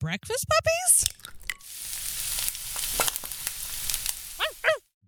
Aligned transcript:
breakfast 0.00 0.46
puppies? 0.48 1.04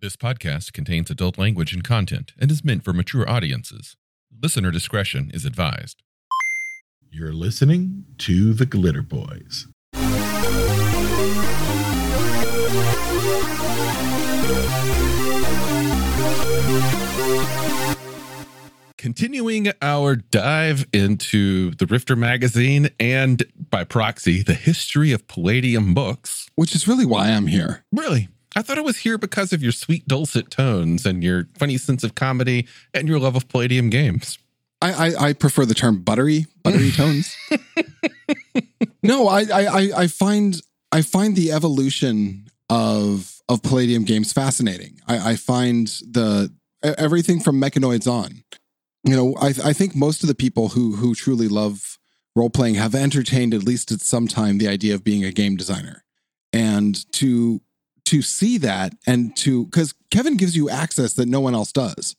This 0.01 0.15
podcast 0.17 0.73
contains 0.73 1.09
adult 1.11 1.37
language 1.37 1.73
and 1.73 1.83
content 1.83 2.33
and 2.39 2.49
is 2.51 2.65
meant 2.65 2.83
for 2.83 2.91
mature 2.91 3.29
audiences. 3.29 3.95
Listener 4.41 4.71
discretion 4.71 5.29
is 5.33 5.45
advised. 5.45 6.01
You're 7.09 7.33
listening 7.33 8.05
to 8.19 8.53
the 8.53 8.65
Glitter 8.65 9.03
Boys. 9.03 9.67
Continuing 19.01 19.71
our 19.81 20.15
dive 20.15 20.85
into 20.93 21.71
the 21.71 21.87
Rifter 21.87 22.15
magazine 22.15 22.91
and, 22.99 23.43
by 23.71 23.83
proxy, 23.83 24.43
the 24.43 24.53
history 24.53 25.11
of 25.11 25.27
Palladium 25.27 25.95
books. 25.95 26.47
Which 26.53 26.75
is 26.75 26.87
really 26.87 27.07
why 27.07 27.31
I'm 27.31 27.47
here. 27.47 27.83
Really? 27.91 28.29
I 28.55 28.61
thought 28.61 28.77
I 28.77 28.81
was 28.81 28.97
here 28.97 29.17
because 29.17 29.53
of 29.53 29.63
your 29.63 29.71
sweet 29.71 30.07
dulcet 30.07 30.51
tones 30.51 31.03
and 31.03 31.23
your 31.23 31.47
funny 31.57 31.79
sense 31.79 32.03
of 32.03 32.13
comedy 32.13 32.67
and 32.93 33.07
your 33.07 33.17
love 33.17 33.35
of 33.35 33.47
Palladium 33.47 33.89
games. 33.89 34.37
I, 34.83 35.07
I, 35.07 35.29
I 35.29 35.33
prefer 35.33 35.65
the 35.65 35.73
term 35.73 36.03
buttery, 36.03 36.45
buttery 36.61 36.91
tones. 36.95 37.35
no, 39.01 39.27
I, 39.27 39.45
I, 39.51 39.89
I 39.97 40.07
find 40.09 40.61
I 40.91 41.01
find 41.01 41.35
the 41.35 41.51
evolution 41.51 42.45
of 42.69 43.41
of 43.49 43.63
Palladium 43.63 44.03
games 44.03 44.31
fascinating. 44.31 45.01
I, 45.07 45.31
I 45.31 45.35
find 45.37 45.87
the 45.87 46.53
everything 46.83 47.39
from 47.39 47.59
mechanoids 47.59 48.05
on. 48.05 48.43
You 49.03 49.15
know, 49.15 49.35
I, 49.41 49.47
I 49.63 49.73
think 49.73 49.95
most 49.95 50.23
of 50.23 50.27
the 50.27 50.35
people 50.35 50.69
who 50.69 50.95
who 50.95 51.15
truly 51.15 51.47
love 51.47 51.97
role 52.35 52.49
playing 52.49 52.75
have 52.75 52.95
entertained 52.95 53.53
at 53.53 53.63
least 53.63 53.91
at 53.91 54.01
some 54.01 54.27
time 54.27 54.57
the 54.57 54.67
idea 54.67 54.93
of 54.93 55.03
being 55.03 55.23
a 55.23 55.31
game 55.31 55.55
designer, 55.55 56.03
and 56.53 57.11
to 57.13 57.61
to 58.05 58.21
see 58.21 58.57
that 58.57 58.93
and 59.07 59.35
to 59.37 59.65
because 59.65 59.93
Kevin 60.11 60.37
gives 60.37 60.55
you 60.55 60.69
access 60.69 61.13
that 61.13 61.27
no 61.27 61.39
one 61.39 61.55
else 61.55 61.71
does 61.71 62.15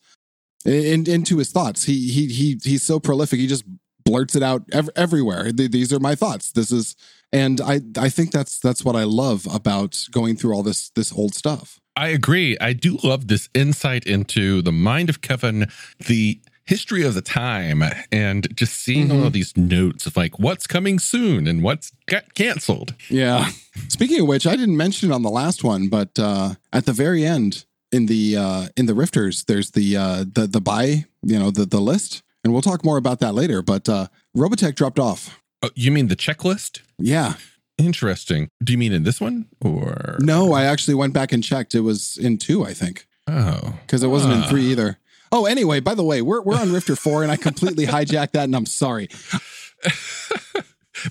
in, 0.65 1.09
into 1.09 1.37
his 1.37 1.51
thoughts. 1.51 1.83
He 1.85 2.09
he 2.09 2.27
he 2.27 2.59
he's 2.63 2.83
so 2.83 2.99
prolific. 2.99 3.39
He 3.39 3.47
just 3.47 3.65
blurts 4.05 4.35
it 4.35 4.43
out 4.43 4.63
ev- 4.71 4.89
everywhere. 4.95 5.51
These 5.51 5.93
are 5.93 5.99
my 5.99 6.15
thoughts. 6.15 6.51
This 6.51 6.71
is, 6.71 6.95
and 7.31 7.61
I 7.61 7.81
I 7.97 8.09
think 8.09 8.31
that's 8.31 8.59
that's 8.59 8.83
what 8.83 8.95
I 8.95 9.03
love 9.03 9.47
about 9.53 10.03
going 10.11 10.35
through 10.35 10.53
all 10.53 10.63
this 10.63 10.89
this 10.91 11.11
old 11.13 11.33
stuff. 11.35 11.79
I 11.95 12.07
agree. 12.07 12.57
I 12.59 12.73
do 12.73 12.97
love 13.03 13.27
this 13.27 13.49
insight 13.53 14.05
into 14.05 14.61
the 14.61 14.71
mind 14.71 15.09
of 15.09 15.21
Kevin, 15.21 15.67
the 16.07 16.41
history 16.65 17.03
of 17.03 17.13
the 17.13 17.21
time, 17.21 17.83
and 18.11 18.47
just 18.55 18.75
seeing 18.75 19.07
Mhm. 19.09 19.13
all 19.13 19.27
of 19.27 19.33
these 19.33 19.55
notes 19.57 20.05
of 20.05 20.15
like 20.15 20.39
what's 20.39 20.65
coming 20.67 20.97
soon 20.99 21.47
and 21.47 21.61
what's 21.61 21.91
got 22.07 22.33
canceled. 22.33 22.93
Yeah. 23.09 23.49
Speaking 23.89 24.21
of 24.21 24.27
which, 24.27 24.47
I 24.47 24.55
didn't 24.55 24.77
mention 24.77 25.11
it 25.11 25.13
on 25.13 25.23
the 25.23 25.29
last 25.29 25.63
one, 25.63 25.89
but 25.89 26.17
uh, 26.17 26.55
at 26.71 26.85
the 26.85 26.93
very 26.93 27.25
end 27.25 27.65
in 27.91 28.05
the 28.07 28.37
uh, 28.37 28.67
in 28.77 28.85
the 28.85 28.93
Rifters, 28.93 29.45
there's 29.45 29.71
the 29.71 29.97
uh, 29.97 30.25
the 30.31 30.47
the 30.47 30.61
buy, 30.61 31.05
you 31.23 31.37
know, 31.39 31.51
the 31.51 31.65
the 31.65 31.81
list, 31.81 32.21
and 32.43 32.53
we'll 32.53 32.61
talk 32.61 32.83
more 32.85 32.97
about 32.97 33.19
that 33.19 33.33
later. 33.35 33.61
But 33.61 33.87
uh, 33.89 34.07
Robotech 34.35 34.75
dropped 34.75 34.99
off. 34.99 35.39
Oh, 35.61 35.69
you 35.75 35.91
mean 35.91 36.07
the 36.07 36.15
checklist? 36.15 36.79
Yeah. 36.97 37.35
Interesting. 37.77 38.49
Do 38.63 38.71
you 38.71 38.77
mean 38.77 38.93
in 38.93 39.03
this 39.03 39.19
one 39.19 39.47
or 39.61 40.17
No, 40.19 40.53
I 40.53 40.65
actually 40.65 40.93
went 40.93 41.13
back 41.13 41.31
and 41.33 41.43
checked. 41.43 41.73
It 41.73 41.79
was 41.81 42.17
in 42.17 42.37
two, 42.37 42.63
I 42.63 42.73
think, 42.73 43.07
Oh, 43.27 43.79
because 43.85 44.03
it 44.03 44.07
wasn't 44.07 44.33
in 44.33 44.39
Ah. 44.43 44.47
three 44.49 44.65
either. 44.71 44.99
Oh, 45.35 45.45
anyway, 45.47 45.79
by 45.79 45.95
the 45.95 46.03
way, 46.03 46.21
we're 46.21 46.41
we're 46.41 46.59
on 46.59 46.71
Rifter 46.71 46.95
four, 46.95 47.23
and 47.23 47.31
I 47.31 47.35
completely 47.37 47.85
hijacked 47.95 48.31
that, 48.33 48.43
and 48.45 48.55
I'm 48.55 48.67
sorry. 48.67 49.09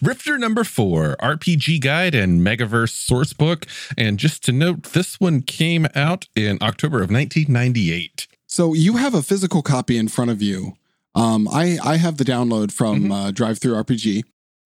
Rifter 0.00 0.38
number 0.38 0.62
four, 0.64 1.16
RPG 1.20 1.80
Guide 1.82 2.14
and 2.14 2.40
Megaverse 2.40 2.92
Sourcebook. 2.94 3.68
And 3.98 4.18
just 4.18 4.44
to 4.44 4.52
note, 4.52 4.84
this 4.84 5.20
one 5.20 5.42
came 5.42 5.86
out 5.94 6.28
in 6.36 6.56
October 6.62 6.98
of 7.02 7.10
1998. 7.10 8.28
So 8.46 8.74
you 8.74 8.96
have 8.96 9.12
a 9.12 9.22
physical 9.22 9.60
copy 9.60 9.98
in 9.98 10.08
front 10.08 10.30
of 10.30 10.40
you. 10.40 10.74
Um, 11.14 11.48
I 11.48 11.78
I 11.84 11.96
have 11.96 12.16
the 12.16 12.24
download 12.24 12.70
from 12.72 13.04
Mhm. 13.06 13.12
uh, 13.12 13.30
Drive 13.32 13.58
Through 13.58 13.74
RPG. 13.74 14.22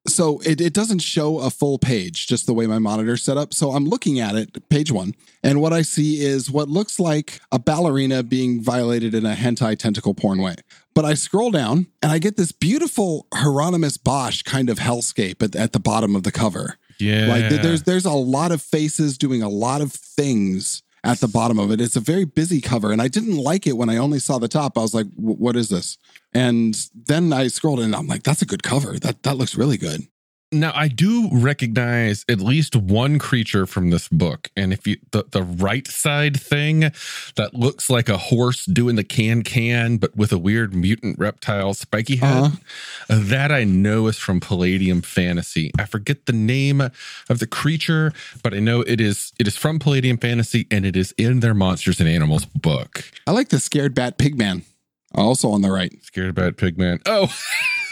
So 0.08 0.40
it, 0.40 0.60
it 0.60 0.72
doesn't 0.72 1.00
show 1.00 1.40
a 1.40 1.50
full 1.50 1.78
page, 1.78 2.26
just 2.26 2.46
the 2.46 2.54
way 2.54 2.66
my 2.66 2.78
monitor's 2.78 3.22
set 3.22 3.36
up. 3.36 3.52
So 3.52 3.72
I'm 3.72 3.86
looking 3.86 4.20
at 4.20 4.34
it, 4.34 4.68
page 4.68 4.92
one, 4.92 5.14
and 5.42 5.60
what 5.60 5.72
I 5.72 5.82
see 5.82 6.22
is 6.22 6.50
what 6.50 6.68
looks 6.68 7.00
like 7.00 7.40
a 7.50 7.58
ballerina 7.58 8.22
being 8.22 8.62
violated 8.62 9.14
in 9.14 9.26
a 9.26 9.34
hentai 9.34 9.78
tentacle 9.78 10.14
porn 10.14 10.40
way. 10.40 10.56
But 10.94 11.04
I 11.04 11.14
scroll 11.14 11.50
down 11.50 11.88
and 12.02 12.10
I 12.10 12.18
get 12.18 12.36
this 12.36 12.52
beautiful 12.52 13.26
Hieronymus 13.34 13.98
Bosch 13.98 14.42
kind 14.42 14.70
of 14.70 14.78
hellscape 14.78 15.42
at, 15.42 15.54
at 15.54 15.72
the 15.72 15.80
bottom 15.80 16.16
of 16.16 16.22
the 16.22 16.32
cover. 16.32 16.78
Yeah. 16.98 17.26
Like 17.26 17.48
th- 17.50 17.60
there's 17.60 17.82
there's 17.82 18.06
a 18.06 18.12
lot 18.12 18.52
of 18.52 18.62
faces 18.62 19.18
doing 19.18 19.42
a 19.42 19.48
lot 19.48 19.82
of 19.82 19.92
things 19.92 20.82
at 21.06 21.20
the 21.20 21.28
bottom 21.28 21.58
of 21.58 21.70
it. 21.70 21.80
It's 21.80 21.94
a 21.94 22.00
very 22.00 22.24
busy 22.24 22.60
cover, 22.60 22.90
and 22.90 23.00
I 23.00 23.06
didn't 23.08 23.36
like 23.36 23.66
it 23.66 23.76
when 23.76 23.88
I 23.88 23.96
only 23.96 24.18
saw 24.18 24.38
the 24.38 24.48
top. 24.48 24.76
I 24.76 24.82
was 24.82 24.92
like, 24.92 25.06
"What 25.14 25.56
is 25.56 25.68
this?" 25.68 25.98
And 26.34 26.76
then 26.94 27.32
I 27.32 27.46
scrolled 27.46 27.80
and 27.80 27.94
I'm 27.94 28.08
like, 28.08 28.24
"That's 28.24 28.42
a 28.42 28.46
good 28.46 28.64
cover. 28.64 28.98
That 28.98 29.22
that 29.22 29.38
looks 29.38 29.56
really 29.56 29.78
good." 29.78 30.08
Now 30.60 30.72
I 30.74 30.88
do 30.88 31.28
recognize 31.32 32.24
at 32.28 32.40
least 32.40 32.74
one 32.76 33.18
creature 33.18 33.66
from 33.66 33.90
this 33.90 34.08
book, 34.08 34.50
and 34.56 34.72
if 34.72 34.86
you 34.86 34.96
the, 35.10 35.24
the 35.30 35.42
right 35.42 35.86
side 35.86 36.38
thing 36.40 36.80
that 37.36 37.54
looks 37.54 37.90
like 37.90 38.08
a 38.08 38.16
horse 38.16 38.64
doing 38.64 38.96
the 38.96 39.04
can 39.04 39.42
can, 39.42 39.98
but 39.98 40.16
with 40.16 40.32
a 40.32 40.38
weird 40.38 40.74
mutant 40.74 41.18
reptile 41.18 41.74
spiky 41.74 42.16
head, 42.16 42.44
Uh-huh. 42.44 42.56
that 43.08 43.52
I 43.52 43.64
know 43.64 44.06
is 44.06 44.16
from 44.18 44.40
Palladium 44.40 45.02
Fantasy. 45.02 45.70
I 45.78 45.84
forget 45.84 46.26
the 46.26 46.32
name 46.32 46.80
of 46.80 47.38
the 47.38 47.46
creature, 47.46 48.12
but 48.42 48.54
I 48.54 48.58
know 48.60 48.80
it 48.82 49.00
is 49.00 49.32
it 49.38 49.46
is 49.46 49.56
from 49.56 49.78
Palladium 49.78 50.16
Fantasy, 50.18 50.66
and 50.70 50.86
it 50.86 50.96
is 50.96 51.12
in 51.18 51.40
their 51.40 51.54
Monsters 51.54 52.00
and 52.00 52.08
Animals 52.08 52.44
book. 52.46 53.04
I 53.26 53.32
like 53.32 53.48
the 53.50 53.60
scared 53.60 53.94
bat 53.94 54.18
pigman, 54.18 54.62
also 55.14 55.50
on 55.50 55.62
the 55.62 55.70
right. 55.70 55.92
Scared 56.02 56.34
bat 56.34 56.56
Pigman. 56.56 57.00
Oh, 57.06 57.32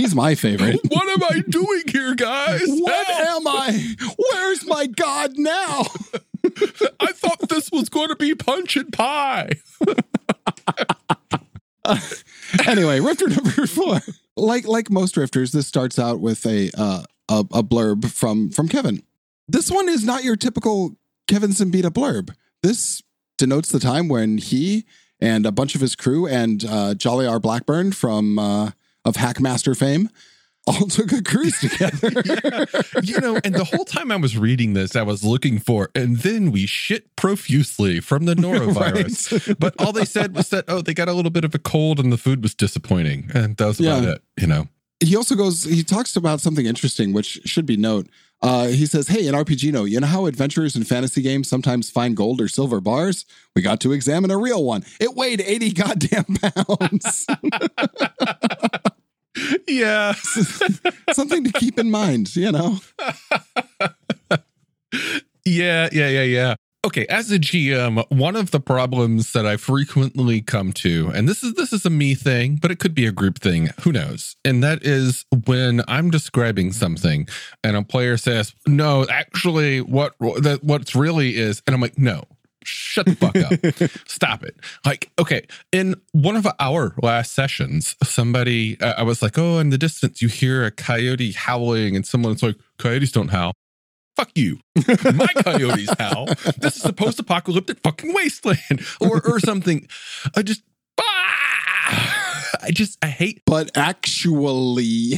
He's 0.00 0.14
my 0.14 0.34
favorite. 0.34 0.80
what 0.88 1.08
am 1.10 1.22
I 1.22 1.42
doing 1.46 1.82
here, 1.88 2.14
guys? 2.14 2.62
what 2.64 3.10
am 3.10 3.46
I? 3.46 3.94
Where's 4.16 4.66
my 4.66 4.86
god 4.86 5.32
now? 5.36 5.82
I 7.00 7.12
thought 7.12 7.50
this 7.50 7.70
was 7.70 7.90
going 7.90 8.08
to 8.08 8.16
be 8.16 8.34
punch 8.34 8.76
and 8.76 8.90
pie. 8.90 9.50
anyway, 12.66 13.00
Rifter 13.00 13.28
number 13.28 13.66
four. 13.66 14.00
Like 14.38 14.66
like 14.66 14.88
most 14.88 15.16
Rifters, 15.16 15.52
this 15.52 15.66
starts 15.66 15.98
out 15.98 16.18
with 16.18 16.46
a 16.46 16.70
uh, 16.78 17.02
a, 17.28 17.40
a 17.52 17.62
blurb 17.62 18.10
from 18.10 18.48
from 18.48 18.68
Kevin. 18.68 19.02
This 19.48 19.70
one 19.70 19.90
is 19.90 20.02
not 20.02 20.24
your 20.24 20.36
typical 20.36 20.96
Kevin 21.28 21.50
Siembieda 21.50 21.90
blurb. 21.90 22.34
This 22.62 23.02
denotes 23.36 23.70
the 23.70 23.78
time 23.80 24.08
when 24.08 24.38
he 24.38 24.86
and 25.20 25.44
a 25.44 25.52
bunch 25.52 25.74
of 25.74 25.82
his 25.82 25.94
crew 25.94 26.26
and 26.26 26.64
uh, 26.64 26.94
Jolly 26.94 27.26
R. 27.26 27.38
Blackburn 27.38 27.92
from 27.92 28.38
uh, 28.38 28.70
of 29.04 29.14
Hackmaster 29.16 29.76
fame 29.76 30.08
all 30.66 30.86
took 30.88 31.10
a 31.12 31.22
cruise 31.22 31.58
together. 31.58 32.10
you 33.02 33.18
know, 33.20 33.40
and 33.42 33.54
the 33.54 33.64
whole 33.64 33.84
time 33.86 34.12
I 34.12 34.16
was 34.16 34.36
reading 34.36 34.74
this, 34.74 34.94
I 34.94 35.02
was 35.02 35.24
looking 35.24 35.58
for, 35.58 35.90
and 35.94 36.18
then 36.18 36.52
we 36.52 36.66
shit 36.66 37.16
profusely 37.16 37.98
from 38.00 38.26
the 38.26 38.34
norovirus. 38.44 39.56
But 39.58 39.74
all 39.80 39.92
they 39.92 40.04
said 40.04 40.34
was 40.36 40.50
that, 40.50 40.66
oh, 40.68 40.82
they 40.82 40.92
got 40.94 41.08
a 41.08 41.14
little 41.14 41.30
bit 41.30 41.44
of 41.44 41.54
a 41.54 41.58
cold 41.58 41.98
and 41.98 42.12
the 42.12 42.18
food 42.18 42.42
was 42.42 42.54
disappointing. 42.54 43.30
And 43.34 43.56
that 43.56 43.66
was 43.66 43.80
about 43.80 44.02
Yeah. 44.02 44.10
it, 44.10 44.22
you 44.38 44.46
know. 44.46 44.68
he 45.02 45.16
also 45.16 45.34
goes 45.34 45.64
he 45.64 45.82
talks 45.82 46.14
about 46.14 46.42
something 46.42 46.66
interesting 46.66 47.14
which 47.14 47.40
should 47.46 47.64
be 47.64 47.78
note 47.78 48.06
uh, 48.42 48.66
he 48.68 48.86
says 48.86 49.08
hey 49.08 49.26
in 49.26 49.34
rpg 49.34 49.72
no 49.72 49.84
you 49.84 50.00
know 50.00 50.06
how 50.06 50.26
adventurers 50.26 50.76
in 50.76 50.84
fantasy 50.84 51.22
games 51.22 51.48
sometimes 51.48 51.90
find 51.90 52.16
gold 52.16 52.40
or 52.40 52.48
silver 52.48 52.80
bars 52.80 53.24
we 53.54 53.62
got 53.62 53.80
to 53.80 53.92
examine 53.92 54.30
a 54.30 54.38
real 54.38 54.64
one 54.64 54.84
it 55.00 55.14
weighed 55.14 55.40
80 55.40 55.72
goddamn 55.74 56.24
pounds 56.24 57.26
Yeah. 59.68 60.12
something 61.12 61.44
to 61.44 61.52
keep 61.52 61.78
in 61.78 61.90
mind 61.90 62.34
you 62.34 62.50
know 62.52 62.78
Yeah, 65.44 65.88
yeah, 65.92 66.08
yeah, 66.08 66.22
yeah. 66.22 66.54
Okay, 66.82 67.04
as 67.08 67.30
a 67.30 67.38
GM, 67.38 68.02
one 68.10 68.36
of 68.36 68.52
the 68.52 68.60
problems 68.60 69.34
that 69.34 69.44
I 69.44 69.58
frequently 69.58 70.40
come 70.40 70.72
to, 70.74 71.12
and 71.14 71.28
this 71.28 71.42
is 71.42 71.52
this 71.52 71.74
is 71.74 71.84
a 71.84 71.90
me 71.90 72.14
thing, 72.14 72.56
but 72.56 72.70
it 72.70 72.78
could 72.78 72.94
be 72.94 73.06
a 73.06 73.12
group 73.12 73.38
thing, 73.38 73.68
who 73.82 73.92
knows? 73.92 74.36
And 74.46 74.64
that 74.64 74.82
is 74.82 75.26
when 75.44 75.82
I'm 75.88 76.10
describing 76.10 76.72
something 76.72 77.28
and 77.62 77.76
a 77.76 77.82
player 77.82 78.16
says, 78.16 78.54
"No, 78.66 79.06
actually 79.10 79.82
what 79.82 80.14
that 80.20 80.60
what's 80.62 80.94
really 80.94 81.36
is." 81.36 81.60
And 81.66 81.74
I'm 81.74 81.82
like, 81.82 81.98
"No. 81.98 82.24
Shut 82.62 83.06
the 83.06 83.14
fuck 83.14 83.36
up. 83.36 83.90
Stop 84.06 84.42
it." 84.42 84.56
Like, 84.84 85.10
okay, 85.18 85.46
in 85.72 85.96
one 86.12 86.36
of 86.36 86.46
our 86.58 86.94
last 87.02 87.32
sessions, 87.34 87.94
somebody 88.02 88.80
uh, 88.80 88.94
I 88.96 89.02
was 89.02 89.20
like, 89.20 89.36
"Oh, 89.36 89.58
in 89.58 89.68
the 89.68 89.78
distance 89.78 90.22
you 90.22 90.28
hear 90.28 90.64
a 90.64 90.70
coyote 90.70 91.32
howling," 91.32 91.94
and 91.94 92.06
someone's 92.06 92.42
like, 92.42 92.56
"Coyotes 92.78 93.12
don't 93.12 93.28
howl." 93.28 93.52
Fuck 94.16 94.30
you. 94.34 94.60
My 95.14 95.28
coyotes 95.42 95.90
howl. 95.98 96.26
This 96.58 96.76
is 96.76 96.84
a 96.84 96.92
post-apocalyptic 96.92 97.78
fucking 97.82 98.12
wasteland, 98.12 98.84
or 99.00 99.26
or 99.26 99.40
something. 99.40 99.86
I 100.36 100.42
just. 100.42 100.62
Ah! 101.00 102.19
I 102.62 102.70
just 102.70 102.98
I 103.02 103.08
hate. 103.08 103.42
But 103.46 103.70
actually, 103.76 105.14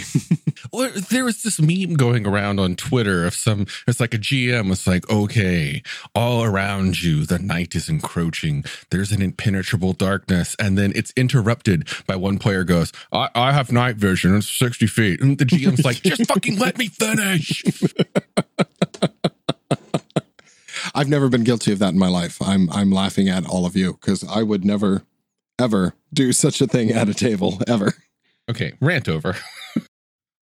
there 1.11 1.25
was 1.25 1.43
this 1.43 1.61
meme 1.61 1.95
going 1.95 2.27
around 2.27 2.61
on 2.61 2.77
Twitter 2.77 3.25
of 3.27 3.35
some. 3.35 3.67
It's 3.87 4.01
like 4.01 4.15
a 4.15 4.19
GM 4.19 4.69
was 4.69 4.87
like, 4.87 5.09
"Okay, 5.11 5.83
all 6.15 6.45
around 6.45 7.03
you, 7.03 7.25
the 7.27 7.39
night 7.39 7.75
is 7.75 7.89
encroaching. 7.89 8.65
There's 8.91 9.13
an 9.13 9.23
impenetrable 9.23 9.93
darkness," 9.93 10.57
and 10.59 10.77
then 10.79 10.93
it's 10.95 11.13
interrupted 11.17 11.89
by 12.07 12.17
one 12.17 12.39
player 12.39 12.65
goes, 12.65 12.93
"I, 13.13 13.29
I 13.35 13.53
have 13.53 13.73
night 13.73 13.97
vision. 13.97 14.37
It's 14.37 14.49
sixty 14.49 14.87
feet," 14.87 15.21
and 15.21 15.39
the 15.39 15.45
GM's 15.45 15.85
like, 15.85 16.03
"Just 16.03 16.27
fucking 16.27 16.59
let 16.59 16.79
me 16.79 16.89
finish." 16.89 17.65
I've 20.95 21.09
never 21.09 21.29
been 21.29 21.45
guilty 21.45 21.73
of 21.73 21.79
that 21.79 21.93
in 21.93 21.99
my 21.99 22.09
life. 22.09 22.41
I'm 22.43 22.71
I'm 22.71 22.91
laughing 22.91 23.29
at 23.29 23.47
all 23.47 23.67
of 23.67 23.77
you 23.77 23.95
because 23.95 24.25
I 24.25 24.43
would 24.43 24.65
never, 24.65 25.03
ever 25.59 25.95
do 26.13 26.33
such 26.33 26.61
a 26.61 26.67
thing 26.67 26.91
at 26.91 27.09
a 27.09 27.15
table 27.15 27.61
ever. 27.67 27.95
Okay, 28.51 28.73
rant 28.81 29.09
over. 29.09 29.37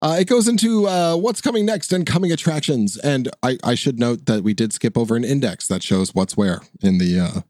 Uh, 0.02 0.16
it 0.18 0.26
goes 0.26 0.48
into 0.48 0.88
uh, 0.88 1.14
what's 1.14 1.42
coming 1.42 1.66
next 1.66 1.92
and 1.92 2.06
coming 2.06 2.32
attractions, 2.32 2.96
and 2.96 3.28
I, 3.42 3.58
I 3.62 3.74
should 3.74 3.98
note 3.98 4.24
that 4.24 4.42
we 4.42 4.54
did 4.54 4.72
skip 4.72 4.96
over 4.96 5.14
an 5.14 5.24
index 5.24 5.66
that 5.68 5.82
shows 5.82 6.14
what's 6.14 6.38
where 6.38 6.62
in 6.80 6.96
the 6.96 7.20
uh, 7.20 7.40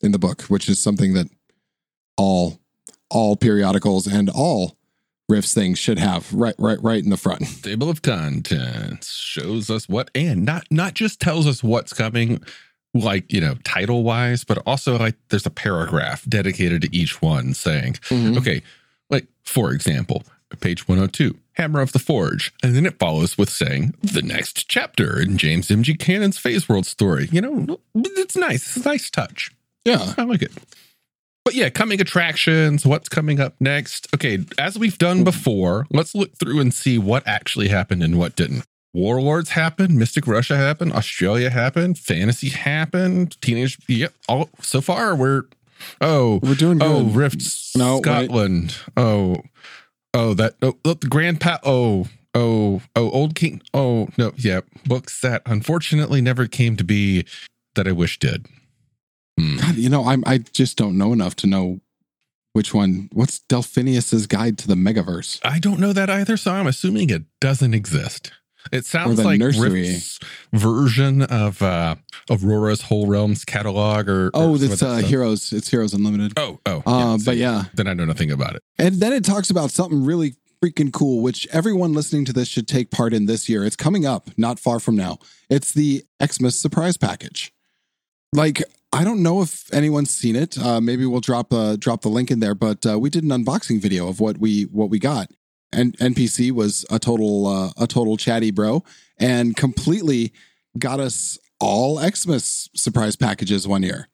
in 0.00 0.12
the 0.12 0.18
book, 0.18 0.42
which 0.44 0.66
is 0.66 0.80
something 0.80 1.12
that 1.12 1.26
all 2.16 2.58
all 3.10 3.36
periodicals 3.36 4.06
and 4.06 4.30
all 4.30 4.78
riffs 5.30 5.54
things 5.54 5.78
should 5.78 5.98
have 5.98 6.32
right 6.32 6.54
right 6.58 6.82
right 6.82 7.04
in 7.04 7.10
the 7.10 7.18
front. 7.18 7.42
Table 7.62 7.90
of 7.90 8.00
contents 8.00 9.12
shows 9.12 9.68
us 9.68 9.86
what 9.86 10.10
and 10.14 10.42
not 10.42 10.64
not 10.70 10.94
just 10.94 11.20
tells 11.20 11.46
us 11.46 11.62
what's 11.62 11.92
coming 11.92 12.42
like 12.94 13.32
you 13.32 13.40
know 13.40 13.54
title 13.64 14.02
wise 14.04 14.44
but 14.44 14.58
also 14.66 14.96
like 14.96 15.16
there's 15.28 15.44
a 15.46 15.50
paragraph 15.50 16.24
dedicated 16.28 16.82
to 16.82 16.96
each 16.96 17.20
one 17.20 17.52
saying 17.52 17.94
Mhm. 18.08 18.38
okay 18.38 18.62
like 19.10 19.26
for 19.44 19.72
example 19.72 20.22
page 20.60 20.86
102 20.86 21.36
hammer 21.54 21.80
of 21.80 21.90
the 21.92 21.98
forge 21.98 22.52
and 22.62 22.76
then 22.76 22.86
it 22.86 22.98
follows 23.00 23.36
with 23.36 23.50
saying 23.50 23.92
the 24.02 24.22
next 24.22 24.68
chapter 24.68 25.20
in 25.20 25.36
james 25.36 25.68
mg 25.68 25.98
cannon's 25.98 26.38
phase 26.38 26.68
world 26.68 26.86
story 26.86 27.28
you 27.32 27.40
know 27.40 27.78
it's 27.96 28.36
nice 28.36 28.76
it's 28.76 28.86
a 28.86 28.88
nice 28.88 29.10
touch 29.10 29.50
Yeah, 29.84 30.14
I 30.16 30.22
like 30.22 30.40
it. 30.42 30.52
But 31.44 31.54
yeah, 31.54 31.68
coming 31.68 32.00
attractions, 32.00 32.86
what's 32.86 33.10
coming 33.10 33.38
up 33.38 33.52
next? 33.60 34.08
Okay, 34.14 34.38
as 34.58 34.78
we've 34.78 34.96
done 34.96 35.24
before, 35.24 35.86
let's 35.90 36.14
look 36.14 36.34
through 36.38 36.58
and 36.60 36.72
see 36.72 36.96
what 36.96 37.22
actually 37.26 37.68
happened 37.68 38.02
and 38.02 38.18
what 38.18 38.34
didn't. 38.34 38.64
Warlords 38.94 39.50
happened, 39.50 39.96
Mystic 39.96 40.26
Russia 40.26 40.56
happened, 40.56 40.92
Australia 40.92 41.50
happened, 41.50 41.98
Fantasy 41.98 42.48
happened, 42.48 43.40
Teenage. 43.42 43.76
Yep. 43.88 44.14
All 44.28 44.50
so 44.60 44.80
far 44.80 45.14
we're. 45.16 45.42
Oh, 46.00 46.38
we're 46.42 46.54
doing 46.54 46.78
good. 46.78 46.88
oh, 46.88 47.04
Rifts, 47.04 47.76
No, 47.76 47.96
wait. 47.96 48.04
Scotland. 48.04 48.76
Oh, 48.96 49.36
oh, 50.14 50.32
that. 50.34 50.54
Oh, 50.62 50.78
look, 50.84 51.00
the 51.00 51.08
Grand 51.08 51.40
Pa. 51.40 51.58
Oh, 51.64 52.06
oh, 52.34 52.80
oh, 52.94 53.10
Old 53.10 53.34
King. 53.34 53.60
Oh 53.74 54.08
no, 54.16 54.32
yeah, 54.36 54.60
books 54.86 55.20
that 55.20 55.42
unfortunately 55.44 56.20
never 56.20 56.46
came 56.46 56.76
to 56.76 56.84
be 56.84 57.26
that 57.74 57.88
I 57.88 57.92
wish 57.92 58.18
did. 58.20 58.46
Hmm. 59.38 59.56
God, 59.56 59.74
you 59.74 59.88
know, 59.90 60.04
I'm 60.06 60.22
I 60.26 60.38
just 60.38 60.76
don't 60.78 60.96
know 60.96 61.12
enough 61.12 61.34
to 61.36 61.48
know 61.48 61.80
which 62.52 62.72
one. 62.72 63.10
What's 63.12 63.40
Delphinius's 63.40 64.28
guide 64.28 64.56
to 64.58 64.68
the 64.68 64.76
Megaverse? 64.76 65.40
I 65.42 65.58
don't 65.58 65.80
know 65.80 65.92
that 65.92 66.08
either, 66.08 66.36
so 66.36 66.52
I'm 66.52 66.68
assuming 66.68 67.10
it 67.10 67.24
doesn't 67.40 67.74
exist. 67.74 68.30
It 68.72 68.86
sounds 68.86 69.22
like 69.22 69.38
nursery. 69.38 69.82
Rift's 69.82 70.20
version 70.52 71.22
of 71.22 71.62
uh 71.62 71.96
Aurora's 72.30 72.82
Whole 72.82 73.06
Realms 73.06 73.44
catalog 73.44 74.08
or, 74.08 74.26
or 74.28 74.30
Oh, 74.34 74.54
it's 74.56 74.82
uh. 74.82 74.96
Heroes. 74.96 75.52
It's 75.52 75.68
Heroes 75.68 75.92
Unlimited. 75.94 76.32
Oh, 76.38 76.58
oh. 76.66 76.82
Uh, 76.86 77.18
see, 77.18 77.24
but 77.24 77.36
yeah, 77.36 77.64
Then 77.74 77.86
I 77.86 77.94
know 77.94 78.04
nothing 78.04 78.30
about 78.30 78.54
it. 78.56 78.62
And 78.78 78.96
then 78.96 79.12
it 79.12 79.24
talks 79.24 79.50
about 79.50 79.70
something 79.70 80.04
really 80.04 80.34
freaking 80.62 80.92
cool, 80.92 81.20
which 81.22 81.46
everyone 81.52 81.92
listening 81.92 82.24
to 82.24 82.32
this 82.32 82.48
should 82.48 82.66
take 82.66 82.90
part 82.90 83.12
in 83.12 83.26
this 83.26 83.48
year. 83.48 83.64
It's 83.64 83.76
coming 83.76 84.06
up 84.06 84.30
not 84.38 84.58
far 84.58 84.80
from 84.80 84.96
now. 84.96 85.18
It's 85.50 85.72
the 85.72 86.04
Xmas 86.24 86.58
surprise 86.58 86.96
package. 86.96 87.52
Like, 88.32 88.62
I 88.92 89.04
don't 89.04 89.22
know 89.22 89.42
if 89.42 89.72
anyone's 89.74 90.10
seen 90.14 90.36
it. 90.36 90.56
Uh, 90.56 90.80
maybe 90.80 91.04
we'll 91.04 91.20
drop 91.20 91.52
uh, 91.52 91.76
drop 91.76 92.00
the 92.02 92.08
link 92.08 92.30
in 92.30 92.40
there. 92.40 92.54
But 92.54 92.86
uh, 92.86 92.98
we 92.98 93.10
did 93.10 93.24
an 93.24 93.30
unboxing 93.30 93.80
video 93.80 94.08
of 94.08 94.20
what 94.20 94.38
we 94.38 94.62
what 94.64 94.88
we 94.88 94.98
got. 94.98 95.30
And 95.72 95.96
NPC 95.98 96.52
was 96.52 96.86
a 96.90 96.98
total 96.98 97.46
uh, 97.46 97.72
a 97.76 97.86
total 97.86 98.16
chatty 98.16 98.50
bro, 98.50 98.84
and 99.18 99.56
completely 99.56 100.32
got 100.78 101.00
us 101.00 101.38
all 101.60 101.98
Xmas 101.98 102.68
surprise 102.74 103.16
packages 103.16 103.66
one 103.66 103.82
year, 103.82 104.08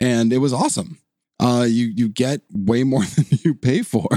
and 0.00 0.32
it 0.32 0.38
was 0.38 0.52
awesome 0.52 0.98
uh, 1.40 1.64
you 1.68 1.86
you 1.96 2.08
get 2.08 2.42
way 2.52 2.84
more 2.84 3.04
than 3.16 3.24
you 3.42 3.54
pay 3.54 3.82
for, 3.82 4.08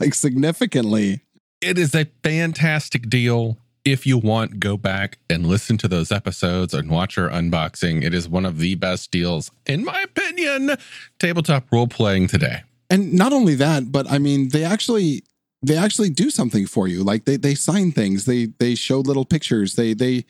like 0.00 0.14
significantly. 0.14 1.20
It 1.60 1.78
is 1.78 1.94
a 1.94 2.06
fantastic 2.24 3.08
deal. 3.08 3.58
If 3.84 4.06
you 4.06 4.18
want, 4.18 4.60
go 4.60 4.76
back 4.76 5.18
and 5.28 5.46
listen 5.46 5.78
to 5.78 5.88
those 5.88 6.12
episodes 6.12 6.74
and 6.74 6.90
watch 6.90 7.16
our 7.16 7.28
unboxing. 7.28 8.02
It 8.02 8.12
is 8.12 8.28
one 8.28 8.44
of 8.44 8.58
the 8.58 8.74
best 8.74 9.10
deals, 9.10 9.50
in 9.66 9.84
my 9.84 10.02
opinion, 10.02 10.76
tabletop 11.18 11.70
role 11.72 11.86
playing 11.86 12.26
today. 12.28 12.62
And 12.90 13.14
not 13.14 13.32
only 13.32 13.54
that, 13.54 13.90
but 13.90 14.10
I 14.10 14.18
mean, 14.18 14.50
they 14.50 14.64
actually 14.64 15.22
they 15.62 15.76
actually 15.76 16.10
do 16.10 16.30
something 16.30 16.66
for 16.66 16.88
you. 16.88 17.04
Like 17.04 17.24
they 17.24 17.36
they 17.36 17.54
sign 17.54 17.92
things, 17.92 18.24
they 18.24 18.46
they 18.58 18.74
show 18.74 19.00
little 19.00 19.24
pictures, 19.24 19.74
they 19.74 19.94
they 19.94 20.24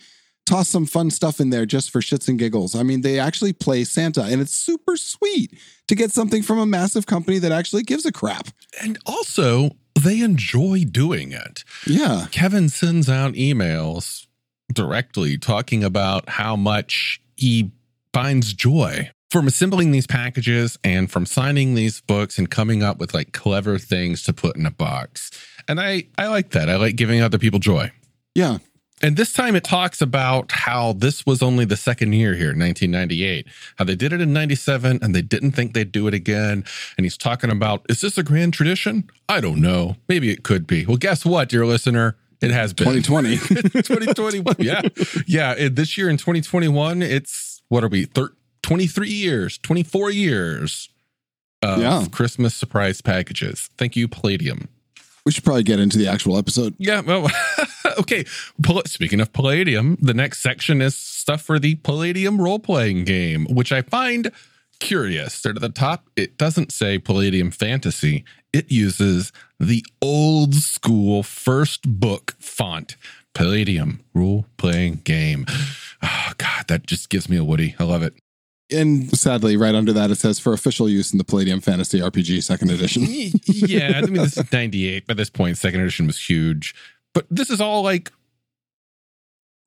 toss 0.47 0.69
some 0.69 0.87
fun 0.87 1.11
stuff 1.11 1.41
in 1.41 1.51
there 1.51 1.67
just 1.67 1.91
for 1.91 2.01
shits 2.01 2.29
and 2.29 2.39
giggles. 2.39 2.75
I 2.75 2.83
mean, 2.83 3.03
they 3.03 3.19
actually 3.19 3.53
play 3.53 3.85
Santa, 3.85 4.25
and 4.25 4.41
it's 4.41 4.55
super 4.55 4.97
sweet 4.97 5.57
to 5.87 5.95
get 5.95 6.11
something 6.11 6.43
from 6.43 6.59
a 6.59 6.67
massive 6.67 7.07
company 7.07 7.39
that 7.39 7.53
actually 7.53 7.85
gives 7.85 8.05
a 8.05 8.13
crap. 8.13 8.49
And 8.83 8.99
also, 9.07 9.71
they 9.99 10.21
enjoy 10.21 10.85
doing 10.91 11.33
it. 11.33 11.65
Yeah, 11.87 12.27
Kevin 12.33 12.69
sends 12.69 13.09
out 13.09 13.35
emails 13.35 14.27
directly 14.73 15.39
talking 15.39 15.85
about 15.85 16.29
how 16.29 16.57
much 16.57 17.21
he 17.37 17.73
finds 18.13 18.53
joy 18.53 19.11
from 19.31 19.47
assembling 19.47 19.93
these 19.93 20.07
packages 20.07 20.79
and 20.83 21.11
from 21.11 21.25
signing 21.27 21.75
these 21.75 22.01
books 22.01 22.39
and 22.39 22.51
coming 22.51 22.83
up 22.83 22.99
with 22.99 23.15
like 23.15 23.33
clever 23.33 23.79
things 23.79 24.23
to 24.25 24.33
put 24.33 24.57
in 24.57 24.67
a 24.67 24.71
box. 24.71 25.31
And 25.69 25.81
I 25.81 26.05
I 26.19 26.27
like 26.29 26.51
that. 26.51 26.69
I 26.69 26.77
like 26.77 26.97
giving 26.97 27.21
other 27.23 27.39
people 27.39 27.59
joy. 27.61 27.93
yeah. 28.35 28.59
And 29.03 29.17
this 29.17 29.33
time 29.33 29.57
it 29.57 29.65
talks 29.65 30.03
about 30.03 30.53
how 30.53 30.93
this 30.93 31.25
was 31.25 31.43
only 31.43 31.65
the 31.65 31.79
second 31.79 32.13
year 32.13 32.35
here, 32.35 32.49
1998. 32.49 33.47
How 33.77 33.87
they 33.87 33.97
did 33.97 34.13
it 34.13 34.21
in 34.21 34.35
97 34.35 34.99
and 35.01 35.15
they 35.15 35.23
didn't 35.23 35.53
think 35.53 35.73
they'd 35.73 35.91
do 35.91 36.07
it 36.07 36.13
again. 36.13 36.65
And 36.99 37.07
he's 37.07 37.17
talking 37.17 37.49
about, 37.51 37.87
is 37.89 38.03
this 38.03 38.19
a 38.19 38.23
grand 38.23 38.53
tradition? 38.53 39.09
I 39.27 39.41
don't 39.41 39.63
know. 39.63 39.97
Maybe 40.07 40.29
it 40.31 40.43
could 40.43 40.67
be. 40.67 40.85
Well, 40.85 40.99
guess 40.99 41.25
what, 41.25 41.49
dear 41.49 41.65
listener? 41.65 42.19
It 42.43 42.51
has 42.51 42.75
been. 42.75 43.03
2020. 43.03 43.39
2021. 43.81 44.57
Yeah. 44.59 44.83
Yeah. 45.27 45.53
it- 45.57 45.77
this 45.77 45.97
year 45.97 46.11
in 46.11 46.19
2021, 46.19 47.01
it's 47.01 47.63
what 47.69 47.83
are 47.83 47.89
we? 47.89 48.05
Thir- 48.05 48.35
23 48.63 49.09
years, 49.09 49.59
24 49.59 50.11
years 50.11 50.89
of 51.63 51.81
Yeah. 51.81 52.07
Christmas 52.11 52.55
surprise 52.55 53.01
packages. 53.01 53.71
Thank 53.79 53.97
you, 53.97 54.09
Palladium. 54.09 54.69
we 55.27 55.33
should 55.33 55.45
probably 55.45 55.63
get 55.63 55.79
into 55.79 55.99
the 55.99 56.07
actual 56.09 56.37
episode. 56.39 56.75
Yeah, 56.79 57.01
well, 57.01 57.29
okay. 57.99 58.25
Speaking 58.87 59.21
of 59.21 59.33
Palladium, 59.35 59.99
the 60.01 60.15
next 60.15 60.41
section 60.43 60.81
is 60.81 60.97
stuff 60.97 61.43
for 61.43 61.59
the 61.59 61.75
Palladium 61.77 62.41
role 62.41 62.59
playing 62.59 63.05
game, 63.05 63.45
which 63.47 63.71
I 63.73 63.83
find 63.83 64.31
curious. 64.79 65.43
There 65.43 65.53
at 65.53 65.61
the 65.61 65.69
top, 65.69 66.09
it 66.17 66.39
doesn't 66.39 66.73
say 66.73 66.99
Palladium 66.99 67.51
Fantasy, 67.51 68.25
it 68.53 68.73
uses 68.73 69.31
the 69.61 69.85
old 70.01 70.55
school 70.55 71.23
first 71.23 72.01
book 72.01 72.35
font. 72.41 72.97
Palladium 73.35 74.01
role 74.15 74.47
playing 74.57 75.03
game. 75.05 75.45
Oh, 76.03 76.33
God, 76.39 76.67
that 76.69 76.87
just 76.87 77.11
gives 77.11 77.29
me 77.29 77.37
a 77.37 77.45
Woody. 77.45 77.77
I 77.79 77.85
love 77.85 78.03
it. 78.03 78.15
And 78.73 79.17
sadly, 79.17 79.57
right 79.57 79.75
under 79.75 79.93
that, 79.93 80.11
it 80.11 80.17
says 80.17 80.39
for 80.39 80.53
official 80.53 80.89
use 80.89 81.13
in 81.13 81.19
the 81.19 81.25
Palladium 81.25 81.61
Fantasy 81.61 82.01
RPG 82.01 82.43
Second 82.43 82.71
Edition. 82.71 83.05
yeah, 83.45 83.99
I 83.99 84.03
mean, 84.03 84.15
this 84.15 84.37
is 84.37 84.53
98. 84.53 85.07
By 85.07 85.15
this 85.15 85.31
point, 85.31 85.59
second 85.59 85.81
edition 85.81 86.07
was 86.07 86.29
huge. 86.29 86.75
But 87.13 87.27
this 87.31 87.51
is 87.51 87.61
all 87.61 87.83
like 87.83 88.13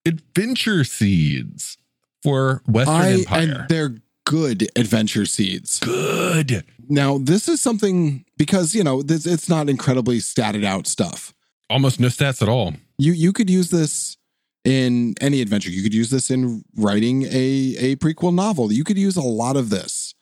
adventure 0.05 0.83
seeds 0.83 1.77
for 2.21 2.61
Western 2.67 2.95
I 2.95 3.11
Empire. 3.11 3.41
and 3.41 3.69
they're 3.69 3.95
good 4.25 4.69
adventure 4.75 5.25
seeds. 5.25 5.79
Good. 5.79 6.63
Now, 6.89 7.17
this 7.17 7.47
is 7.47 7.61
something 7.61 8.25
because 8.37 8.73
you 8.75 8.83
know 8.83 9.01
this, 9.01 9.25
it's 9.25 9.49
not 9.49 9.69
incredibly 9.69 10.17
statted 10.19 10.63
out 10.63 10.87
stuff. 10.87 11.33
Almost 11.69 11.99
no 11.99 12.07
stats 12.07 12.41
at 12.41 12.49
all. 12.49 12.73
You 12.97 13.13
you 13.13 13.33
could 13.33 13.49
use 13.49 13.69
this 13.69 14.17
in 14.63 15.13
any 15.19 15.41
adventure. 15.41 15.69
You 15.69 15.83
could 15.83 15.93
use 15.93 16.09
this 16.09 16.29
in 16.31 16.63
writing 16.75 17.23
a 17.23 17.75
a 17.79 17.95
prequel 17.97 18.33
novel. 18.33 18.71
You 18.71 18.83
could 18.83 18.97
use 18.97 19.15
a 19.17 19.21
lot 19.21 19.55
of 19.57 19.69
this. 19.69 20.13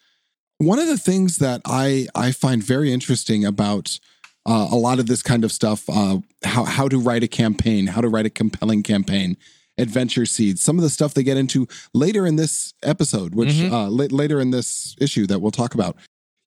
One 0.57 0.79
of 0.79 0.88
the 0.88 0.98
things 0.98 1.38
that 1.38 1.62
I 1.65 2.07
I 2.15 2.31
find 2.31 2.63
very 2.63 2.91
interesting 2.91 3.45
about 3.45 4.00
uh, 4.45 4.69
a 4.71 4.75
lot 4.75 4.98
of 5.00 5.05
this 5.05 5.21
kind 5.21 5.43
of 5.43 5.51
stuff, 5.51 5.88
uh, 5.89 6.17
how 6.43 6.63
how 6.65 6.88
to 6.88 7.00
write 7.00 7.24
a 7.24 7.27
campaign, 7.27 7.88
how 7.88 8.01
to 8.01 8.07
write 8.10 8.25
a 8.25 8.29
compelling 8.31 8.81
campaign, 8.83 9.38
adventure 9.77 10.25
seeds, 10.25 10.62
some 10.62 10.77
of 10.77 10.83
the 10.83 10.89
stuff 10.89 11.13
they 11.13 11.24
get 11.24 11.38
into 11.38 11.67
later 11.93 12.25
in 12.25 12.36
this 12.38 12.74
episode, 12.81 13.36
which 13.36 13.50
Mhm. 13.50 13.71
uh, 13.71 13.89
la- 13.89 14.05
later 14.05 14.39
in 14.41 14.50
this 14.51 14.95
issue 15.00 15.27
that 15.27 15.39
we'll 15.39 15.51
talk 15.51 15.75
about. 15.75 15.95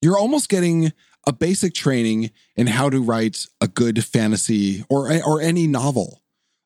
You're 0.02 0.18
almost 0.18 0.48
getting 0.48 0.92
a 1.26 1.32
basic 1.32 1.72
training 1.72 2.30
in 2.56 2.66
how 2.66 2.90
to 2.90 3.00
write 3.00 3.46
a 3.60 3.68
good 3.68 4.04
fantasy 4.04 4.84
or 4.88 5.12
or 5.22 5.40
any 5.40 5.66
novel. 5.68 6.20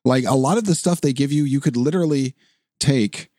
Like 0.05 0.25
a 0.25 0.35
lot 0.35 0.57
of 0.57 0.65
the 0.65 0.75
stuff 0.75 1.01
they 1.01 1.13
give 1.13 1.31
you, 1.31 1.43
you 1.43 1.59
could 1.59 1.75
literally 1.77 2.35
take 2.79 3.29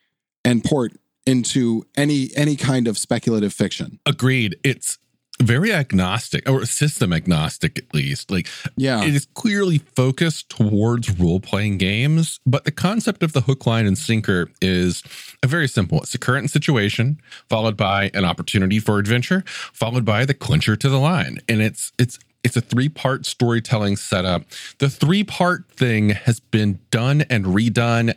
and 0.45 0.63
port 0.63 0.93
into 1.25 1.85
any 1.95 2.29
any 2.35 2.55
kind 2.55 2.87
of 2.87 2.97
speculative 2.97 3.53
fiction. 3.53 3.99
Agreed. 4.05 4.55
It's 4.63 4.97
very 5.39 5.73
agnostic 5.73 6.47
or 6.47 6.65
system 6.67 7.11
agnostic 7.11 7.79
at 7.79 7.91
least 7.95 8.29
like 8.29 8.47
Yeah. 8.77 9.03
it 9.03 9.15
is 9.15 9.25
clearly 9.33 9.79
focused 9.79 10.49
towards 10.49 11.09
role-playing 11.19 11.79
games 11.79 12.39
but 12.45 12.63
the 12.63 12.71
concept 12.71 13.23
of 13.23 13.33
the 13.33 13.41
hook 13.41 13.65
line 13.65 13.87
and 13.87 13.97
sinker 13.97 14.51
is 14.61 15.01
a 15.41 15.47
very 15.47 15.67
simple 15.67 15.99
it's 16.01 16.13
a 16.13 16.19
current 16.19 16.51
situation 16.51 17.19
followed 17.49 17.75
by 17.75 18.11
an 18.13 18.23
opportunity 18.23 18.77
for 18.79 18.99
adventure 18.99 19.43
followed 19.47 20.05
by 20.05 20.25
the 20.25 20.35
clincher 20.35 20.75
to 20.75 20.89
the 20.89 20.99
line 20.99 21.39
and 21.49 21.59
it's 21.63 21.91
it's 21.97 22.19
it's 22.43 22.57
a 22.57 22.61
three-part 22.61 23.25
storytelling 23.25 23.95
setup 23.95 24.43
the 24.79 24.89
three-part 24.89 25.69
thing 25.71 26.09
has 26.09 26.39
been 26.39 26.79
done 26.91 27.21
and 27.29 27.45
redone 27.45 28.13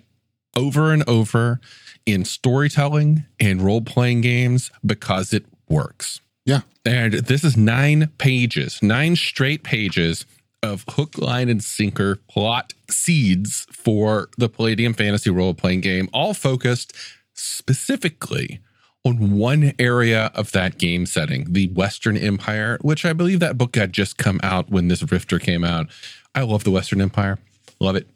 over 0.57 0.93
and 0.93 1.07
over 1.09 1.61
in 2.07 2.25
storytelling 2.25 3.25
and 3.41 3.63
role-playing 3.63 4.21
games 4.21 4.71
because 4.85 5.33
it 5.33 5.45
works 5.69 6.21
Yeah. 6.45 6.61
and 6.85 7.15
this 7.15 7.43
is 7.45 7.57
nine 7.57 8.11
pages, 8.19 8.81
nine 8.83 9.17
straight 9.17 9.63
pages 9.65 10.27
of 10.63 10.85
hook, 10.89 11.19
line, 11.19 11.49
and 11.51 11.63
sinker 11.63 12.17
plot 12.29 12.73
seeds 12.91 13.67
for 13.71 14.29
the 14.39 14.49
Palladium 14.49 14.95
Fantasy 14.95 15.29
role 15.31 15.53
playing 15.55 15.81
game, 15.83 16.09
all 16.13 16.33
focused 16.33 16.93
specifically 17.35 18.61
on 19.05 19.37
one 19.37 19.73
area 19.79 20.31
of 20.35 20.53
that 20.53 20.79
game 20.79 21.05
setting, 21.07 21.47
the 21.53 21.69
Western 21.69 22.17
Empire, 22.17 22.79
which 22.81 23.05
I 23.05 23.13
believe 23.13 23.41
that 23.41 23.59
book 23.59 23.77
had 23.77 23.93
just 23.93 24.17
come 24.17 24.41
out 24.43 24.71
when 24.71 24.89
this 24.89 25.03
Rifter 25.13 25.39
came 25.39 25.63
out. 25.63 25.89
I 26.35 26.43
love 26.43 26.65
the 26.65 26.71
Western 26.71 27.01
Empire. 27.01 27.39
Love 27.81 27.97
it. 27.97 28.09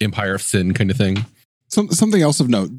Empire 0.00 0.34
of 0.34 0.42
Sin 0.42 0.74
kind 0.74 0.90
of 0.90 0.96
thing. 0.96 1.24
Some, 1.70 1.90
something 1.90 2.22
else 2.22 2.40
of 2.40 2.48
note: 2.48 2.70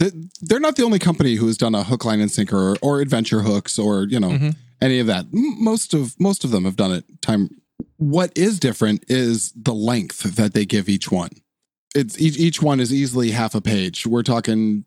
they're 0.41 0.59
not 0.59 0.75
the 0.77 0.83
only 0.83 0.99
company 0.99 1.35
who 1.35 1.45
has 1.47 1.57
done 1.57 1.75
a 1.75 1.83
hook, 1.83 2.05
line, 2.05 2.21
and 2.21 2.31
sinker, 2.31 2.57
or, 2.57 2.77
or 2.81 3.01
adventure 3.01 3.41
hooks, 3.41 3.77
or 3.77 4.05
you 4.07 4.19
know 4.19 4.29
Mhm. 4.29 4.55
any 4.81 4.99
of 4.99 5.07
that. 5.07 5.27
Most 5.31 5.93
of 5.93 6.19
most 6.19 6.43
of 6.43 6.51
them 6.51 6.63
have 6.65 6.75
done 6.75 6.91
it. 6.93 7.21
Time. 7.21 7.49
What 7.97 8.31
is 8.35 8.57
different 8.59 9.03
is 9.07 9.51
the 9.55 9.73
length 9.73 10.35
that 10.37 10.53
they 10.53 10.65
give 10.65 10.89
each 10.89 11.11
one. 11.11 11.29
It's 11.93 12.19
each 12.19 12.39
each 12.39 12.61
one 12.63 12.79
is 12.79 12.91
easily 12.93 13.31
half 13.31 13.53
a 13.53 13.61
page. 13.61 14.07
We're 14.07 14.23
talking 14.23 14.85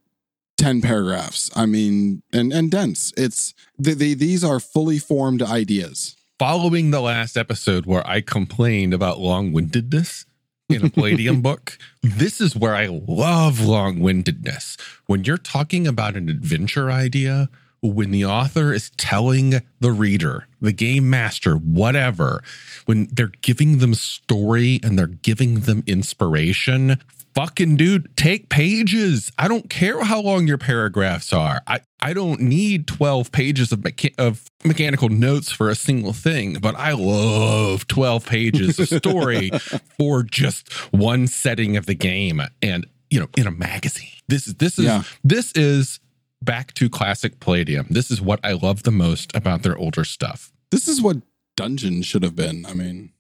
ten 0.57 0.81
paragraphs. 0.81 1.51
I 1.57 1.67
mean, 1.67 2.23
and 2.33 2.53
and 2.53 2.71
dense. 2.71 3.13
It's 3.17 3.55
the, 3.79 3.95
the, 3.95 4.15
these 4.15 4.45
are 4.45 4.61
fully 4.61 4.99
formed 4.99 5.43
ideas. 5.43 6.17
following 6.39 6.91
the 6.91 7.01
last 7.01 7.37
episode 7.37 7.87
where 7.87 8.07
I 8.07 8.21
complained 8.21 8.93
about 8.93 9.21
long 9.21 9.53
windedness 9.53 10.27
in 10.69 10.85
a 10.87 10.91
Palladium 10.91 11.41
book, 11.49 11.79
this 12.03 12.41
is 12.41 12.57
where 12.57 12.75
I 12.75 12.87
love 12.87 13.61
long 13.61 14.01
windedness. 14.01 14.77
When 15.07 15.25
you're 15.25 15.37
talking 15.39 15.87
about 15.87 16.17
an 16.17 16.29
adventure 16.29 16.91
idea, 16.91 17.49
when 17.81 18.11
the 18.11 18.25
author 18.25 18.73
is 18.73 18.91
telling 18.97 19.61
the 19.81 19.93
reader, 19.93 20.47
the 20.61 20.73
game 20.73 21.11
master, 21.11 21.55
whatever, 21.57 22.43
when 22.87 23.09
they're 23.13 23.33
giving 23.43 23.79
them 23.79 23.95
story 23.95 24.81
and 24.83 24.99
they're 24.99 25.07
giving 25.07 25.61
them 25.61 25.83
inspiration, 25.87 26.99
fucking 27.35 27.77
dude, 27.77 28.17
take 28.17 28.49
pages. 28.49 29.31
I 29.39 29.49
don't 29.49 29.69
care 29.71 30.03
how 30.05 30.21
long 30.21 30.47
your 30.47 30.59
paragraphs 30.59 31.33
are. 31.33 31.61
I, 31.67 31.81
I 32.01 32.13
don't 32.13 32.41
need 32.41 32.87
12 32.87 33.33
pages 33.33 33.73
of, 33.73 33.81
mecha- 33.81 34.15
of 34.19 34.45
mechanical 34.65 35.09
notes 35.09 35.51
for 35.53 35.69
a 35.69 35.75
single 35.75 36.13
thing, 36.13 36.55
but 36.61 36.75
I 36.77 36.93
love 36.93 37.87
12 37.89 38.27
pages 38.27 38.79
of 38.79 38.89
story 38.89 39.51
for 39.99 40.23
just 40.23 40.73
one 40.93 41.27
setting 41.27 41.77
of 41.77 41.87
the 41.87 41.95
game 41.95 42.41
and 42.61 42.87
you 43.11 43.21
know 43.21 43.29
in 43.37 43.47
a 43.47 43.51
magazine. 43.51 44.09
This 44.29 44.47
is 44.47 44.55
this 44.55 44.79
is 44.79 44.85
Yeah. 44.87 45.03
this 45.23 45.53
is 45.53 46.01
back 46.41 46.73
to 46.75 46.89
classic 46.89 47.41
Palladium. 47.41 47.87
This 47.91 48.11
is 48.11 48.21
what 48.21 48.41
I 48.43 48.53
love 48.53 48.83
the 48.85 48.91
most 48.91 49.35
about 49.37 49.63
their 49.63 49.77
older 49.77 50.05
stuff. 50.05 50.53
This 50.71 50.89
is 50.89 51.01
what 51.03 51.19
dungeon 51.57 52.03
should 52.03 52.23
have 52.23 52.35
been. 52.35 52.65
I 52.67 52.73
mean, 52.75 53.13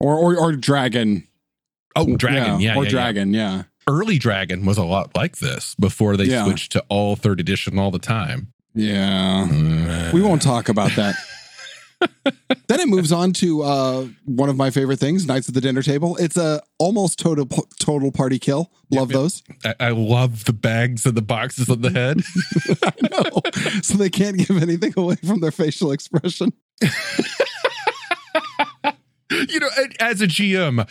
or 0.00 0.16
or, 0.16 0.36
or 0.36 0.52
dragon. 0.56 1.26
Oh, 1.96 2.16
Dragon, 2.16 2.60
yeah, 2.60 2.76
or 2.76 2.82
yeah, 2.82 2.82
yeah. 2.82 2.88
dragon. 2.90 3.34
Yeah. 3.34 3.62
Early 3.88 4.18
Dragon 4.18 4.64
was 4.64 4.78
a 4.78 4.84
lot 4.84 5.14
like 5.16 5.38
this 5.38 5.74
before 5.74 6.16
they 6.16 6.24
Yeah. 6.24 6.44
switched 6.44 6.72
to 6.72 6.84
all 6.88 7.16
third 7.16 7.40
edition 7.40 7.78
all 7.78 7.90
the 7.90 7.98
time. 7.98 8.52
Yeah. 8.74 10.12
We 10.12 10.22
won't 10.22 10.42
talk 10.42 10.68
about 10.68 10.92
that. 10.92 11.16
then 12.68 12.80
it 12.80 12.88
moves 12.88 13.12
on 13.12 13.32
to 13.34 13.62
uh, 13.62 14.06
one 14.24 14.48
of 14.48 14.56
my 14.56 14.70
favorite 14.70 14.98
things, 14.98 15.26
Knights 15.26 15.48
at 15.48 15.54
the 15.54 15.60
Dinner 15.60 15.82
Table. 15.82 16.16
It's 16.16 16.36
a 16.36 16.62
almost 16.78 17.18
total 17.18 17.46
total 17.78 18.10
party 18.12 18.38
kill. 18.38 18.70
Love 18.90 19.10
yep. 19.10 19.14
those. 19.18 19.42
I, 19.64 19.74
I 19.80 19.90
love 19.90 20.44
the 20.44 20.52
bags 20.52 21.04
and 21.04 21.16
the 21.16 21.22
boxes 21.22 21.68
on 21.68 21.82
the 21.82 21.90
head. 21.90 22.20
I 22.82 22.92
know. 23.10 23.80
so 23.82 23.98
they 23.98 24.10
can't 24.10 24.38
give 24.38 24.62
anything 24.62 24.94
away 24.96 25.16
from 25.16 25.40
their 25.40 25.50
facial 25.50 25.92
expression. 25.92 26.52
you 29.30 29.60
know, 29.60 29.68
as 30.00 30.20
a 30.22 30.26
GM, 30.26 30.88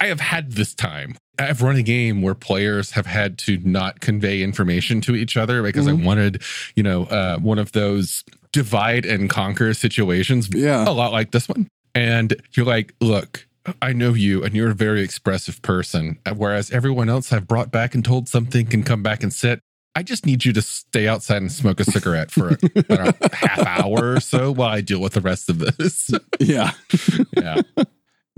I 0.00 0.06
have 0.06 0.20
had 0.20 0.52
this 0.52 0.74
time. 0.74 1.16
I've 1.38 1.62
run 1.62 1.76
a 1.76 1.82
game 1.82 2.22
where 2.22 2.34
players 2.34 2.92
have 2.92 3.06
had 3.06 3.38
to 3.38 3.58
not 3.64 4.00
convey 4.00 4.42
information 4.42 5.00
to 5.02 5.14
each 5.14 5.36
other 5.36 5.62
because 5.62 5.86
I 5.88 5.92
wanted, 5.92 6.42
you 6.74 6.82
know, 6.82 7.04
uh, 7.04 7.38
one 7.38 7.58
of 7.58 7.72
those 7.72 8.24
divide 8.52 9.06
and 9.06 9.30
conquer 9.30 9.72
situations, 9.74 10.48
Yeah. 10.52 10.88
a 10.88 10.92
lot 10.92 11.12
like 11.12 11.30
this 11.30 11.48
one. 11.48 11.68
And 11.94 12.34
you're 12.52 12.66
like, 12.66 12.94
look, 13.00 13.46
I 13.80 13.92
know 13.92 14.14
you 14.14 14.42
and 14.42 14.54
you're 14.54 14.70
a 14.70 14.74
very 14.74 15.02
expressive 15.02 15.62
person. 15.62 16.18
Whereas 16.34 16.70
everyone 16.70 17.08
else 17.08 17.32
I've 17.32 17.46
brought 17.46 17.70
back 17.70 17.94
and 17.94 18.04
told 18.04 18.28
something 18.28 18.66
can 18.66 18.82
come 18.82 19.02
back 19.02 19.22
and 19.22 19.32
sit. 19.32 19.60
I 19.96 20.02
just 20.02 20.24
need 20.24 20.44
you 20.44 20.52
to 20.52 20.62
stay 20.62 21.08
outside 21.08 21.38
and 21.38 21.50
smoke 21.50 21.80
a 21.80 21.84
cigarette 21.84 22.30
for 22.30 22.50
a, 22.50 22.52
I 22.90 22.96
don't 22.96 23.20
know, 23.22 23.28
half 23.32 23.58
hour 23.66 24.12
or 24.14 24.20
so 24.20 24.52
while 24.52 24.68
I 24.68 24.82
deal 24.82 25.00
with 25.00 25.14
the 25.14 25.20
rest 25.20 25.48
of 25.50 25.58
this. 25.58 26.10
Yeah. 26.40 26.72
Yeah. 27.36 27.60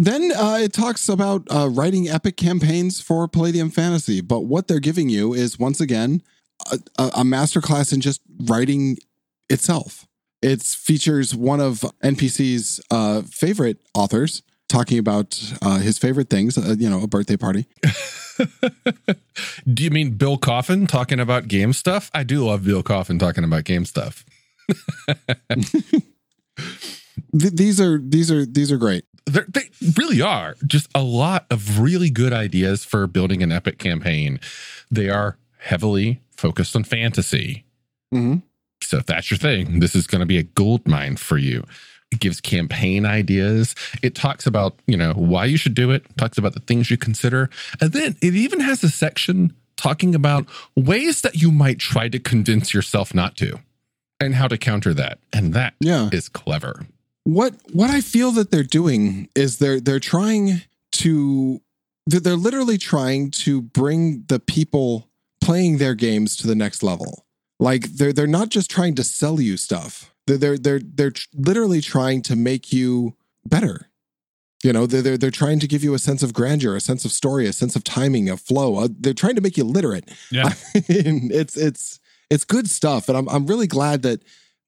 Then 0.03 0.33
uh, 0.33 0.59
it 0.61 0.73
talks 0.73 1.09
about 1.09 1.47
uh, 1.49 1.69
writing 1.69 2.09
epic 2.09 2.37
campaigns 2.37 3.01
for 3.01 3.29
Palladium 3.29 3.71
Fantasy, 3.71 4.21
but 4.21 4.41
what 4.41 4.67
they're 4.67 4.81
giving 4.81 5.09
you 5.09 5.33
is 5.33 5.61
once 5.61 5.81
again 5.81 6.23
a, 6.73 6.79
a, 6.99 7.23
masterclass 7.23 7.93
in 7.93 8.01
just 8.01 8.21
writing 8.41 8.97
itself. 9.49 10.09
It 10.43 10.61
features 10.61 11.37
one 11.37 11.61
of 11.61 11.85
NPC's 12.03 12.81
uh, 12.91 13.23
favorite 13.23 13.79
authors 13.95 14.43
talking 14.69 14.99
about 14.99 15.41
uh, 15.63 15.79
his 15.79 15.99
favorite 15.99 16.29
things, 16.29 16.59
uh, 16.59 16.75
you 16.77 16.91
know, 16.91 17.05
a 17.05 17.07
birthday 17.07 17.37
party. 17.37 17.67
Do 19.73 19.85
you 19.85 19.91
mean 19.91 20.15
Bill 20.15 20.37
Coffin 20.37 20.89
talking 20.89 21.21
about 21.21 21.47
game 21.47 21.73
stuff? 21.73 22.11
I 22.13 22.25
do 22.25 22.45
love 22.45 22.65
Bill 22.65 22.83
Coffin 22.83 23.21
talking 23.21 23.45
about 23.45 23.63
game 23.63 23.85
stuff. 23.85 24.25
Th- 27.39 27.53
these 27.53 27.81
are 27.81 27.99
these 27.99 28.31
are 28.31 28.45
these 28.47 28.71
are 28.73 28.77
great. 28.77 29.05
They're, 29.27 29.47
they 29.49 29.71
really 29.97 30.21
are 30.21 30.57
just 30.67 30.89
a 30.95 31.03
lot 31.03 31.47
of 31.51 31.79
really 31.79 32.11
good 32.11 32.33
ideas 32.33 32.85
for 32.85 33.07
building 33.07 33.43
an 33.43 33.53
epic 33.53 33.79
campaign. 33.79 34.41
They 34.91 35.09
are 35.09 35.37
heavily 35.59 36.21
focused 36.37 36.75
on 36.75 36.83
fantasy. 36.85 37.65
hmm 38.11 38.37
So 38.83 38.99
if 38.99 39.07
that's 39.07 39.31
your 39.31 39.39
thing, 39.39 39.79
this 39.81 39.95
is 39.95 40.07
going 40.09 40.21
to 40.21 40.27
be 40.27 40.39
a 40.39 40.43
gold 40.43 40.89
mine 40.89 41.17
for 41.17 41.39
you. 41.39 41.65
It 42.11 42.19
gives 42.21 42.41
campaign 42.41 43.07
ideas. 43.07 43.75
It 44.03 44.15
talks 44.17 44.45
about, 44.47 44.75
you 44.87 44.97
know, 44.97 45.13
why 45.15 45.45
you 45.47 45.57
should 45.57 45.75
do 45.75 45.93
it, 45.93 46.05
talks 46.19 46.37
about 46.37 46.53
the 46.55 46.61
things 46.61 46.91
you 46.91 46.97
consider. 46.99 47.49
And 47.81 47.93
then 47.93 48.17
it 48.21 48.35
even 48.35 48.61
has 48.61 48.83
a 48.85 48.91
section 48.91 49.55
talking 49.77 50.15
about 50.15 50.47
ways 50.77 51.23
that 51.23 51.37
you 51.37 51.51
might 51.53 51.79
try 51.79 52.09
to 52.09 52.19
convince 52.19 52.75
yourself 52.75 53.15
not 53.15 53.37
to 53.37 53.61
and 54.21 54.35
how 54.35 54.49
to 54.49 54.59
counter 54.59 54.93
that. 54.95 55.21
And 55.33 55.55
that 55.55 55.75
Yeah. 55.81 56.11
is 56.13 56.29
clever. 56.29 56.87
What 57.25 57.55
what 57.73 57.91
I 57.91 58.01
feel 58.01 58.33
that 58.33 58.51
they're 58.51 58.63
doing 58.63 59.29
is 59.35 59.59
they're 59.59 59.81
they're 59.81 60.01
trying 60.01 60.63
to 60.93 61.61
they're, 62.07 62.21
they're 62.21 62.37
literally 62.37 62.79
trying 62.79 63.31
to 63.31 63.63
bring 63.63 64.25
the 64.29 64.41
people 64.41 65.09
playing 65.41 65.79
their 65.79 65.95
games 65.95 66.37
to 66.37 66.47
the 66.47 66.55
next 66.55 66.83
level. 66.83 67.27
Like 67.61 67.85
they're 67.85 68.13
they're 68.13 68.27
not 68.27 68.49
just 68.49 68.71
trying 68.71 68.95
to 68.97 69.05
sell 69.05 69.41
you 69.41 69.57
stuff. 69.57 70.13
They're 70.27 70.39
they're 70.39 70.59
they're, 70.59 70.81
they're 70.81 71.13
literally 71.35 71.81
trying 71.81 72.23
to 72.23 72.37
make 72.37 72.73
you 72.73 73.17
better. 73.45 73.89
You 74.65 74.73
know, 74.73 74.87
they're, 74.87 75.03
they're 75.03 75.19
they're 75.19 75.31
trying 75.31 75.61
to 75.61 75.69
give 75.69 75.85
you 75.85 75.95
a 75.95 75.99
sense 75.99 76.23
of 76.23 76.33
grandeur, 76.33 76.77
a 76.77 76.81
sense 76.81 77.05
of 77.05 77.13
story, 77.13 77.47
a 77.47 77.53
sense 77.53 77.77
of 77.77 77.85
timing, 77.85 78.29
of 78.29 78.41
flow. 78.41 78.79
Uh, 78.79 78.89
they're 78.91 79.15
trying 79.15 79.35
to 79.37 79.41
make 79.41 79.57
you 79.57 79.65
literate. 79.65 80.09
Yeah. 80.31 80.53
I 80.75 80.85
mean, 80.89 81.31
it's 81.33 81.57
it's 81.57 82.01
it's 82.31 82.45
good 82.45 82.69
stuff, 82.71 83.09
and 83.09 83.19
I'm 83.19 83.29
I'm 83.29 83.47
really 83.47 83.67
glad 83.67 84.03
that 84.03 84.23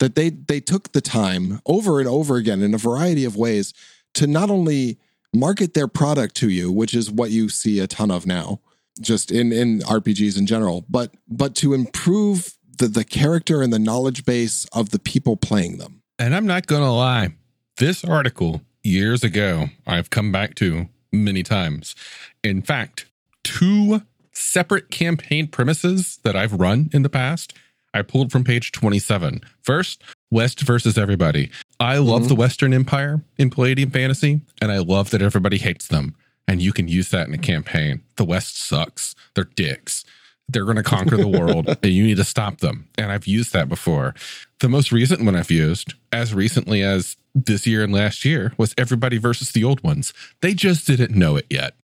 that 0.04 0.16
they 0.16 0.28
they 0.28 0.60
took 0.60 0.92
the 0.92 1.00
time 1.00 1.62
over 1.64 1.98
and 1.98 2.06
over 2.06 2.36
again 2.36 2.60
in 2.60 2.74
a 2.74 2.78
variety 2.78 3.24
of 3.24 3.36
ways 3.36 3.72
to 4.12 4.26
not 4.26 4.50
only 4.50 4.98
market 5.32 5.72
their 5.72 5.88
product 5.88 6.34
to 6.36 6.50
you, 6.50 6.70
which 6.70 6.92
is 6.92 7.10
what 7.10 7.30
you 7.30 7.48
see 7.48 7.80
a 7.80 7.86
ton 7.86 8.10
of 8.10 8.26
now, 8.26 8.60
just 9.00 9.32
in 9.32 9.50
in 9.50 9.78
RPGs 9.80 10.38
in 10.38 10.46
general, 10.46 10.84
but 10.90 11.14
but 11.26 11.54
to 11.56 11.72
improve 11.72 12.52
the 12.76 12.86
the 12.86 13.02
character 13.02 13.62
and 13.62 13.72
the 13.72 13.78
knowledge 13.78 14.26
base 14.26 14.66
of 14.74 14.90
the 14.90 14.98
people 14.98 15.38
playing 15.38 15.78
them. 15.78 16.02
And 16.18 16.34
I'm 16.34 16.46
not 16.46 16.66
going 16.66 16.82
to 16.82 16.90
lie. 16.90 17.30
This 17.78 18.04
article, 18.04 18.60
years 18.82 19.24
ago, 19.24 19.68
I've 19.86 20.10
come 20.10 20.30
back 20.30 20.54
to 20.56 20.88
many 21.10 21.42
times. 21.42 21.94
In 22.42 22.60
fact, 22.60 23.06
two 23.42 24.02
separate 24.32 24.90
campaign 24.90 25.46
premises 25.46 26.18
that 26.24 26.36
I've 26.36 26.52
run 26.52 26.90
in 26.92 27.02
the 27.02 27.08
past, 27.08 27.54
I 27.94 28.02
pulled 28.02 28.30
from 28.32 28.44
page 28.44 28.72
27. 28.72 29.40
First, 29.62 30.02
West 30.30 30.60
versus 30.62 30.98
everybody. 30.98 31.50
I 31.80 31.98
love 31.98 32.24
Mhm. 32.24 32.28
the 32.28 32.34
Western 32.34 32.74
Empire 32.74 33.22
in 33.38 33.50
Palladium 33.50 33.90
Fantasy, 33.90 34.40
and 34.60 34.70
I 34.72 34.78
love 34.78 35.10
that 35.10 35.22
everybody 35.22 35.58
hates 35.58 35.86
them. 35.86 36.14
And 36.46 36.60
you 36.60 36.72
can 36.72 36.88
use 36.88 37.08
that 37.10 37.26
in 37.28 37.32
a 37.34 37.38
campaign. 37.38 38.02
The 38.16 38.24
West 38.24 38.58
sucks. 38.58 39.14
They're 39.34 39.48
dicks. 39.56 40.04
They're 40.46 40.64
going 40.64 40.76
to 40.76 40.82
conquer 40.82 41.16
the 41.16 41.26
world, 41.28 41.68
and 41.82 41.92
you 41.92 42.04
need 42.04 42.18
to 42.18 42.24
stop 42.24 42.58
them. 42.58 42.88
And 42.98 43.10
I've 43.10 43.26
used 43.26 43.54
that 43.54 43.68
before. 43.68 44.14
The 44.60 44.68
most 44.68 44.92
recent 44.92 45.22
one 45.24 45.36
I've 45.36 45.50
used, 45.50 45.94
as 46.12 46.34
recently 46.34 46.82
as 46.82 47.16
this 47.34 47.66
year 47.66 47.82
and 47.82 47.92
last 47.94 48.24
year, 48.26 48.52
was 48.58 48.74
everybody 48.76 49.16
versus 49.16 49.52
the 49.52 49.64
old 49.64 49.82
ones. 49.82 50.12
They 50.42 50.52
just 50.52 50.86
didn't 50.86 51.12
know 51.16 51.36
it 51.36 51.46
yet. 51.48 51.76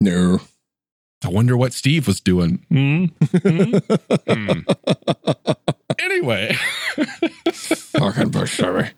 No. 0.00 0.40
I 1.24 1.28
wonder 1.28 1.56
what 1.56 1.72
Steve 1.72 2.06
was 2.06 2.20
doing. 2.20 2.64
Hmm? 2.68 3.04
Hmm? 3.38 3.76
Hmm. 4.28 4.60
Anyway, 5.98 6.56
Fucking 7.52 8.30
Bush, 8.30 8.56
sorry. 8.56 8.90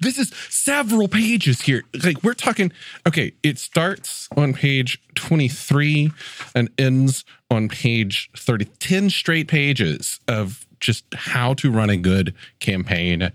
this 0.00 0.16
is 0.18 0.32
several 0.48 1.06
pages 1.08 1.60
here. 1.62 1.82
Like 2.02 2.22
we're 2.22 2.34
talking, 2.34 2.72
okay, 3.06 3.32
it 3.42 3.58
starts 3.58 4.28
on 4.36 4.54
page 4.54 5.00
23 5.16 6.12
and 6.54 6.70
ends 6.78 7.24
on 7.50 7.68
page 7.68 8.30
30. 8.36 8.64
10 8.78 9.10
straight 9.10 9.48
pages 9.48 10.18
of 10.28 10.66
just 10.80 11.04
how 11.14 11.54
to 11.54 11.70
run 11.70 11.90
a 11.90 11.96
good 11.96 12.34
campaign 12.58 13.30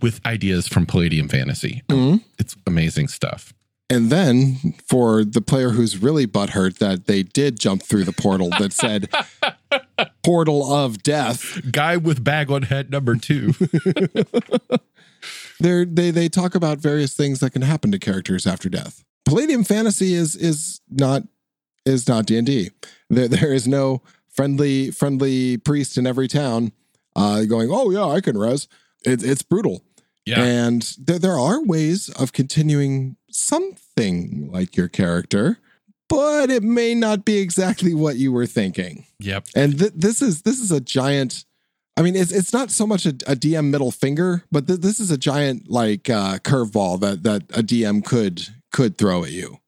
with 0.00 0.20
ideas 0.26 0.66
from 0.68 0.86
Palladium 0.86 1.28
Fantasy. 1.28 1.82
Mhm. 1.88 2.22
It's 2.38 2.56
amazing 2.66 3.08
stuff. 3.08 3.52
And 3.92 4.08
then 4.08 4.56
for 4.88 5.22
the 5.22 5.42
player 5.42 5.70
who's 5.70 5.98
really 5.98 6.26
butthurt 6.26 6.78
that 6.78 7.06
they 7.06 7.22
did 7.22 7.60
jump 7.60 7.82
through 7.82 8.04
the 8.04 8.12
portal 8.12 8.48
that 8.58 8.72
said 8.82 9.10
portal 10.24 10.72
of 10.72 11.02
death, 11.02 11.60
Guy 11.70 11.98
with 11.98 12.24
bag 12.24 12.50
on 12.50 12.62
head 12.62 12.90
number 12.90 13.16
two. 13.16 13.52
they 15.60 15.84
they 15.84 16.10
they 16.10 16.28
talk 16.30 16.54
about 16.54 16.78
various 16.78 17.14
things 17.14 17.40
that 17.40 17.50
can 17.50 17.62
happen 17.62 17.92
to 17.92 17.98
characters 17.98 18.46
after 18.46 18.70
death. 18.70 19.04
Palladium 19.26 19.62
Fantasy 19.62 20.14
is 20.14 20.36
is 20.36 20.80
not 20.88 21.24
is 21.84 22.08
not 22.08 22.24
D 22.24 22.38
and 22.38 22.46
D. 22.46 22.70
There 23.10 23.28
there 23.28 23.52
is 23.52 23.68
no 23.68 24.00
friendly 24.30 24.90
friendly 24.90 25.58
priest 25.58 25.98
in 25.98 26.06
every 26.06 26.28
town 26.28 26.72
uh, 27.14 27.42
going, 27.42 27.68
oh 27.70 27.90
yeah, 27.90 28.06
I 28.06 28.22
can 28.22 28.38
res. 28.38 28.68
It, 29.04 29.22
it's 29.22 29.42
brutal. 29.42 29.82
Yeah. 30.24 30.42
And 30.42 30.96
there, 30.98 31.18
there 31.18 31.38
are 31.38 31.62
ways 31.62 32.08
of 32.08 32.32
continuing 32.32 33.16
something 33.96 34.50
like 34.50 34.76
your 34.76 34.88
character, 34.88 35.58
but 36.08 36.50
it 36.50 36.62
may 36.62 36.94
not 36.94 37.24
be 37.24 37.38
exactly 37.38 37.94
what 37.94 38.16
you 38.16 38.32
were 38.32 38.46
thinking. 38.46 39.06
Yep. 39.20 39.48
And 39.54 39.78
th- 39.78 39.92
this 39.94 40.22
is 40.22 40.42
this 40.42 40.60
is 40.60 40.70
a 40.70 40.80
giant. 40.80 41.44
I 41.96 42.02
mean, 42.02 42.16
it's 42.16 42.32
it's 42.32 42.52
not 42.52 42.70
so 42.70 42.86
much 42.86 43.06
a, 43.06 43.10
a 43.10 43.36
DM 43.36 43.70
middle 43.70 43.90
finger, 43.90 44.44
but 44.50 44.66
th- 44.66 44.80
this 44.80 45.00
is 45.00 45.10
a 45.10 45.18
giant 45.18 45.70
like 45.70 46.08
uh, 46.08 46.38
curveball 46.38 47.00
that 47.00 47.22
that 47.22 47.42
a 47.56 47.62
DM 47.62 48.04
could 48.04 48.48
could 48.72 48.98
throw 48.98 49.24
at 49.24 49.30
you, 49.32 49.58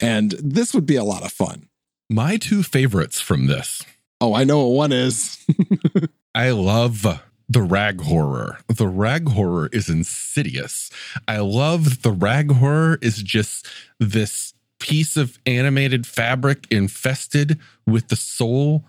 and 0.00 0.32
this 0.32 0.74
would 0.74 0.86
be 0.86 0.96
a 0.96 1.04
lot 1.04 1.24
of 1.24 1.32
fun. 1.32 1.68
My 2.08 2.36
two 2.36 2.62
favorites 2.62 3.20
from 3.20 3.46
this. 3.46 3.84
Oh, 4.20 4.34
I 4.34 4.44
know 4.44 4.66
what 4.66 4.76
one 4.76 4.92
is. 4.92 5.44
I 6.34 6.50
love 6.50 7.06
the 7.48 7.62
rag 7.62 8.00
horror. 8.00 8.58
The 8.68 8.88
rag 8.88 9.28
horror 9.28 9.68
is 9.72 9.88
insidious. 9.88 10.90
I 11.28 11.38
love 11.38 12.02
the 12.02 12.10
rag 12.10 12.52
horror 12.52 12.98
is 13.00 13.22
just 13.22 13.66
this 13.98 14.54
piece 14.78 15.16
of 15.16 15.38
animated 15.46 16.06
fabric 16.06 16.66
infested 16.70 17.58
with 17.86 18.08
the 18.08 18.16
soul 18.16 18.84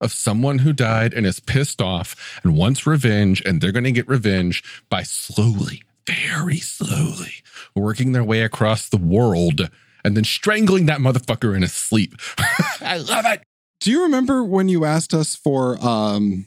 of 0.00 0.12
someone 0.12 0.58
who 0.58 0.72
died 0.72 1.14
and 1.14 1.26
is 1.26 1.40
pissed 1.40 1.80
off 1.80 2.40
and 2.42 2.56
wants 2.56 2.86
revenge 2.86 3.42
and 3.44 3.60
they're 3.60 3.72
going 3.72 3.84
to 3.84 3.92
get 3.92 4.08
revenge 4.08 4.62
by 4.88 5.02
slowly, 5.02 5.82
very 6.06 6.58
slowly 6.58 7.42
working 7.74 8.12
their 8.12 8.24
way 8.24 8.42
across 8.42 8.88
the 8.88 8.96
world 8.96 9.70
and 10.04 10.16
then 10.16 10.24
strangling 10.24 10.86
that 10.86 11.00
motherfucker 11.00 11.54
in 11.56 11.62
his 11.62 11.74
sleep. 11.74 12.14
I 12.80 12.98
love 12.98 13.24
it. 13.26 13.42
Do 13.80 13.90
you 13.90 14.02
remember 14.02 14.44
when 14.44 14.68
you 14.68 14.84
asked 14.84 15.12
us 15.12 15.34
for 15.34 15.84
um, 15.84 16.46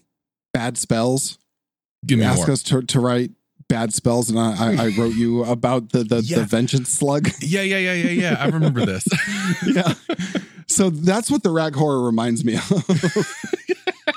bad 0.53 0.77
spells? 0.77 1.37
Give 2.05 2.19
me 2.19 2.25
asked 2.25 2.47
more. 2.47 2.51
us 2.51 2.63
to, 2.63 2.81
to 2.81 2.99
write 2.99 3.31
bad 3.67 3.93
spells, 3.93 4.29
and 4.29 4.39
I, 4.39 4.55
I, 4.73 4.85
I 4.85 4.87
wrote 4.97 5.15
you 5.15 5.43
about 5.57 5.89
the 5.91 6.03
the, 6.03 6.21
Yeah. 6.23 6.37
the 6.39 6.45
vengeance 6.45 6.89
slug. 6.89 7.29
Yeah, 7.41 7.61
yeah, 7.61 7.77
yeah, 7.77 7.93
yeah, 7.93 8.09
yeah. 8.11 8.35
I 8.39 8.47
remember 8.47 8.85
this. 8.85 9.05
yeah. 9.65 9.93
So 10.67 10.89
that's 10.89 11.29
what 11.31 11.43
the 11.43 11.49
rag 11.51 11.75
horror 11.75 12.01
reminds 12.03 12.45
me 12.45 12.55
of. 12.55 12.71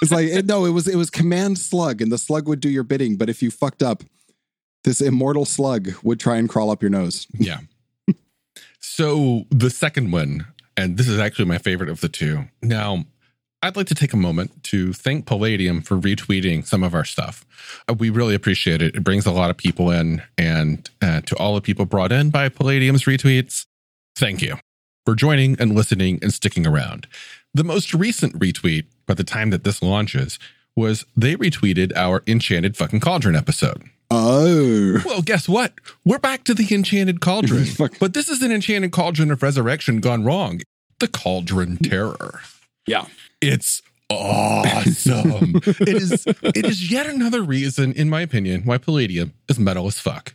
it's 0.03 0.11
like 0.13 0.27
it, 0.29 0.47
no, 0.47 0.65
it 0.65 0.71
was 0.71 0.87
it 0.89 0.97
was 0.97 1.11
command 1.11 1.59
slug, 1.59 2.01
and 2.01 2.11
the 2.13 2.19
slug 2.19 2.47
would 2.49 2.61
do 2.61 2.69
your 2.71 2.85
bidding. 2.85 3.17
But 3.17 3.29
if 3.29 3.43
you 3.43 3.51
fucked 3.51 3.83
up, 3.83 4.03
this 4.85 5.01
immortal 5.01 5.45
slug 5.45 5.91
would 6.03 6.21
try 6.21 6.37
and 6.37 6.49
crawl 6.49 6.71
up 6.71 6.83
your 6.83 6.91
nose. 6.91 7.27
Yeah. 7.39 7.59
So 8.81 9.45
the 9.51 9.71
second 9.71 10.11
one, 10.13 10.47
and 10.77 10.97
this 10.99 11.09
is 11.09 11.19
actually 11.19 11.45
my 11.47 11.59
favorite 11.59 11.89
of 11.89 12.01
the 12.01 12.09
two. 12.09 12.45
Now, 12.63 13.05
I'd 13.63 13.77
like 13.77 13.87
to 13.89 13.95
take 13.95 14.13
a 14.13 14.17
moment 14.17 14.65
to 14.65 14.93
thank 14.93 15.25
Palladium 15.25 15.83
for 15.83 15.97
retweeting 15.97 16.67
some 16.67 16.83
of 16.83 16.95
our 16.95 17.05
stuff. 17.05 17.45
Uh, 17.89 17.95
we 17.95 18.11
really 18.11 18.35
appreciate 18.35 18.83
it. 18.83 18.97
It 18.97 19.05
brings 19.05 19.25
a 19.25 19.31
lot 19.31 19.51
of 19.51 19.57
people 19.57 19.91
in, 19.91 20.23
and 20.37 20.89
uh, 21.01 21.21
to 21.23 21.37
all 21.37 21.55
the 21.55 21.61
people 21.61 21.85
brought 21.85 22.11
in 22.11 22.31
by 22.31 22.49
Palladium's 22.49 23.05
retweets, 23.05 23.67
thank 24.17 24.43
you 24.43 24.57
for 25.07 25.15
joining 25.15 25.59
and 25.61 25.75
listening 25.77 26.19
and 26.23 26.33
sticking 26.35 26.67
around. 26.67 27.07
The 27.55 27.63
most 27.65 27.95
recent 27.95 28.39
retweet, 28.39 28.87
by 29.07 29.15
the 29.15 29.25
time 29.25 29.51
that 29.51 29.63
this 29.63 29.81
launches, 29.83 30.39
was 30.75 31.05
they 31.17 31.37
retweeted 31.37 31.93
our 31.95 32.23
Enchanted 32.27 32.77
fucking 32.77 33.01
Cauldron 33.01 33.37
episode. 33.37 33.83
Oh, 34.11 35.01
Well, 35.05 35.23
guess 35.23 35.49
what? 35.49 35.73
We're 36.05 36.19
back 36.19 36.45
to 36.45 36.55
the 36.55 36.67
Enchanted 36.75 37.21
Cauldron. 37.21 37.67
But 38.01 38.13
this 38.15 38.29
is 38.29 38.43
an 38.43 38.51
Enchanted 38.53 38.91
Cauldron 38.93 39.31
of 39.31 39.43
Resurrection 39.43 40.01
gone 40.01 40.25
wrong. 40.25 40.61
The 40.99 41.09
Cauldron 41.09 41.77
Terror. 41.79 42.41
yeah. 42.87 43.07
It's 43.43 43.83
awesome. 44.09 45.57
it 45.65 45.89
is 45.89 46.25
it 46.27 46.65
is 46.65 46.91
yet 46.91 47.07
another 47.07 47.43
reason, 47.43 47.93
in 47.93 48.09
my 48.09 48.21
opinion, 48.23 48.63
why 48.65 48.79
Palladium 48.79 49.35
is 49.49 49.59
metal 49.59 49.87
as 49.87 49.99
fuck. 49.99 50.35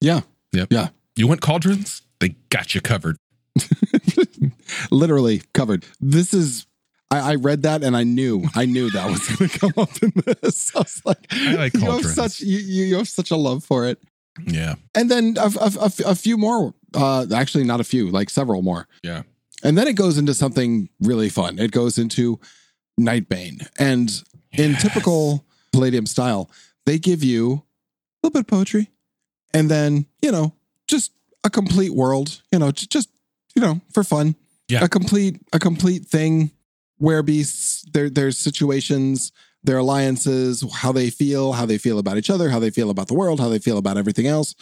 Yeah. 0.00 0.20
Yep. 0.52 0.68
Yeah. 0.70 0.88
You 1.16 1.26
want 1.28 1.40
cauldrons? 1.42 2.02
They 2.20 2.30
got 2.50 2.74
you 2.74 2.80
covered. 2.80 3.16
Literally 4.90 5.42
covered. 5.52 5.84
This 6.00 6.32
is. 6.34 6.66
I, 7.10 7.32
I 7.32 7.34
read 7.36 7.62
that 7.62 7.82
and 7.82 7.96
I 7.96 8.04
knew 8.04 8.44
I 8.54 8.66
knew 8.66 8.90
that 8.90 9.10
was 9.10 9.26
going 9.28 9.48
to 9.50 9.58
come 9.58 9.72
up 9.78 9.90
in 10.02 10.12
this. 10.42 10.74
I 10.76 10.80
was 10.80 11.00
like, 11.06 11.26
I 11.30 11.54
like 11.54 11.74
you 11.74 11.80
have 11.80 11.88
cauldrons. 11.90 12.14
such 12.14 12.40
you, 12.40 12.58
you 12.58 12.84
you 12.84 12.96
have 12.98 13.08
such 13.08 13.30
a 13.30 13.36
love 13.36 13.64
for 13.64 13.86
it. 13.86 13.98
Yeah. 14.46 14.76
and 14.94 15.10
then 15.10 15.34
a, 15.36 15.50
a, 15.60 15.72
a, 15.80 15.92
a 16.10 16.14
few 16.14 16.36
more 16.36 16.72
uh 16.94 17.26
actually 17.34 17.64
not 17.64 17.80
a 17.80 17.84
few 17.84 18.08
like 18.10 18.30
several 18.30 18.62
more 18.62 18.86
Yeah. 19.02 19.22
And 19.64 19.76
then 19.76 19.86
it 19.88 19.94
goes 19.96 20.18
into 20.18 20.34
something 20.34 20.88
really 21.00 21.28
fun 21.28 21.58
it 21.58 21.70
goes 21.70 21.98
into 21.98 22.38
nightbane 23.00 23.66
and 23.78 24.22
in 24.52 24.74
typical 24.76 25.44
palladium 25.72 26.06
style 26.06 26.50
they 26.86 26.98
give 26.98 27.22
you 27.22 27.52
a 27.52 28.26
little 28.26 28.32
bit 28.32 28.40
of 28.40 28.46
poetry 28.46 28.90
and 29.54 29.70
then 29.70 30.06
you 30.22 30.32
know 30.32 30.52
just 30.86 31.12
a 31.44 31.50
complete 31.50 31.94
world 31.94 32.42
you 32.52 32.58
know 32.58 32.70
just 32.70 33.08
you 33.54 33.62
know 33.62 33.80
for 33.92 34.02
fun 34.04 34.34
Yeah. 34.68 34.84
a 34.84 34.88
complete 34.88 35.40
a 35.52 35.58
complete 35.58 36.06
thing 36.06 36.50
where 36.98 37.22
beasts 37.22 37.84
there 37.92 38.10
there's 38.10 38.36
situations 38.38 39.32
their 39.64 39.78
alliances, 39.78 40.64
how 40.72 40.92
they 40.92 41.10
feel, 41.10 41.52
how 41.52 41.66
they 41.66 41.78
feel 41.78 41.98
about 41.98 42.16
each 42.16 42.30
other, 42.30 42.48
how 42.48 42.60
they 42.60 42.70
feel 42.70 42.90
about 42.90 43.08
the 43.08 43.14
world, 43.14 43.40
how 43.40 43.48
they 43.48 43.58
feel 43.58 43.76
about 43.76 43.98
everything 43.98 44.26
else. 44.26 44.54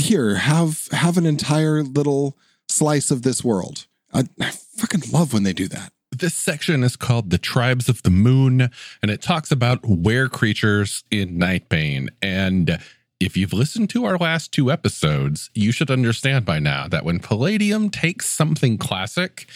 Here, 0.00 0.36
have 0.36 0.86
have 0.92 1.18
an 1.18 1.26
entire 1.26 1.82
little 1.82 2.38
slice 2.68 3.10
of 3.10 3.22
this 3.22 3.42
world. 3.42 3.86
I, 4.12 4.24
I 4.40 4.50
fucking 4.50 5.02
love 5.12 5.32
when 5.32 5.42
they 5.42 5.52
do 5.52 5.68
that. 5.68 5.92
This 6.10 6.34
section 6.34 6.82
is 6.82 6.96
called 6.96 7.30
The 7.30 7.38
Tribes 7.38 7.88
of 7.88 8.02
the 8.02 8.10
Moon, 8.10 8.70
and 9.02 9.10
it 9.10 9.20
talks 9.20 9.50
about 9.50 9.80
were 9.86 10.28
creatures 10.28 11.04
in 11.10 11.38
Nightbane. 11.38 12.08
And 12.22 12.78
if 13.20 13.36
you've 13.36 13.52
listened 13.52 13.90
to 13.90 14.04
our 14.06 14.16
last 14.16 14.50
two 14.52 14.70
episodes, 14.72 15.50
you 15.54 15.70
should 15.70 15.90
understand 15.90 16.44
by 16.46 16.58
now 16.60 16.88
that 16.88 17.04
when 17.04 17.18
Palladium 17.18 17.90
takes 17.90 18.26
something 18.26 18.78
classic, 18.78 19.46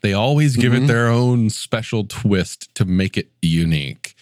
they 0.00 0.12
always 0.12 0.56
give 0.56 0.72
Mhm. 0.72 0.84
it 0.84 0.86
their 0.86 1.08
own 1.08 1.50
special 1.50 2.04
twist 2.04 2.74
to 2.76 2.84
make 2.84 3.16
it 3.18 3.30
unique. 3.42 4.14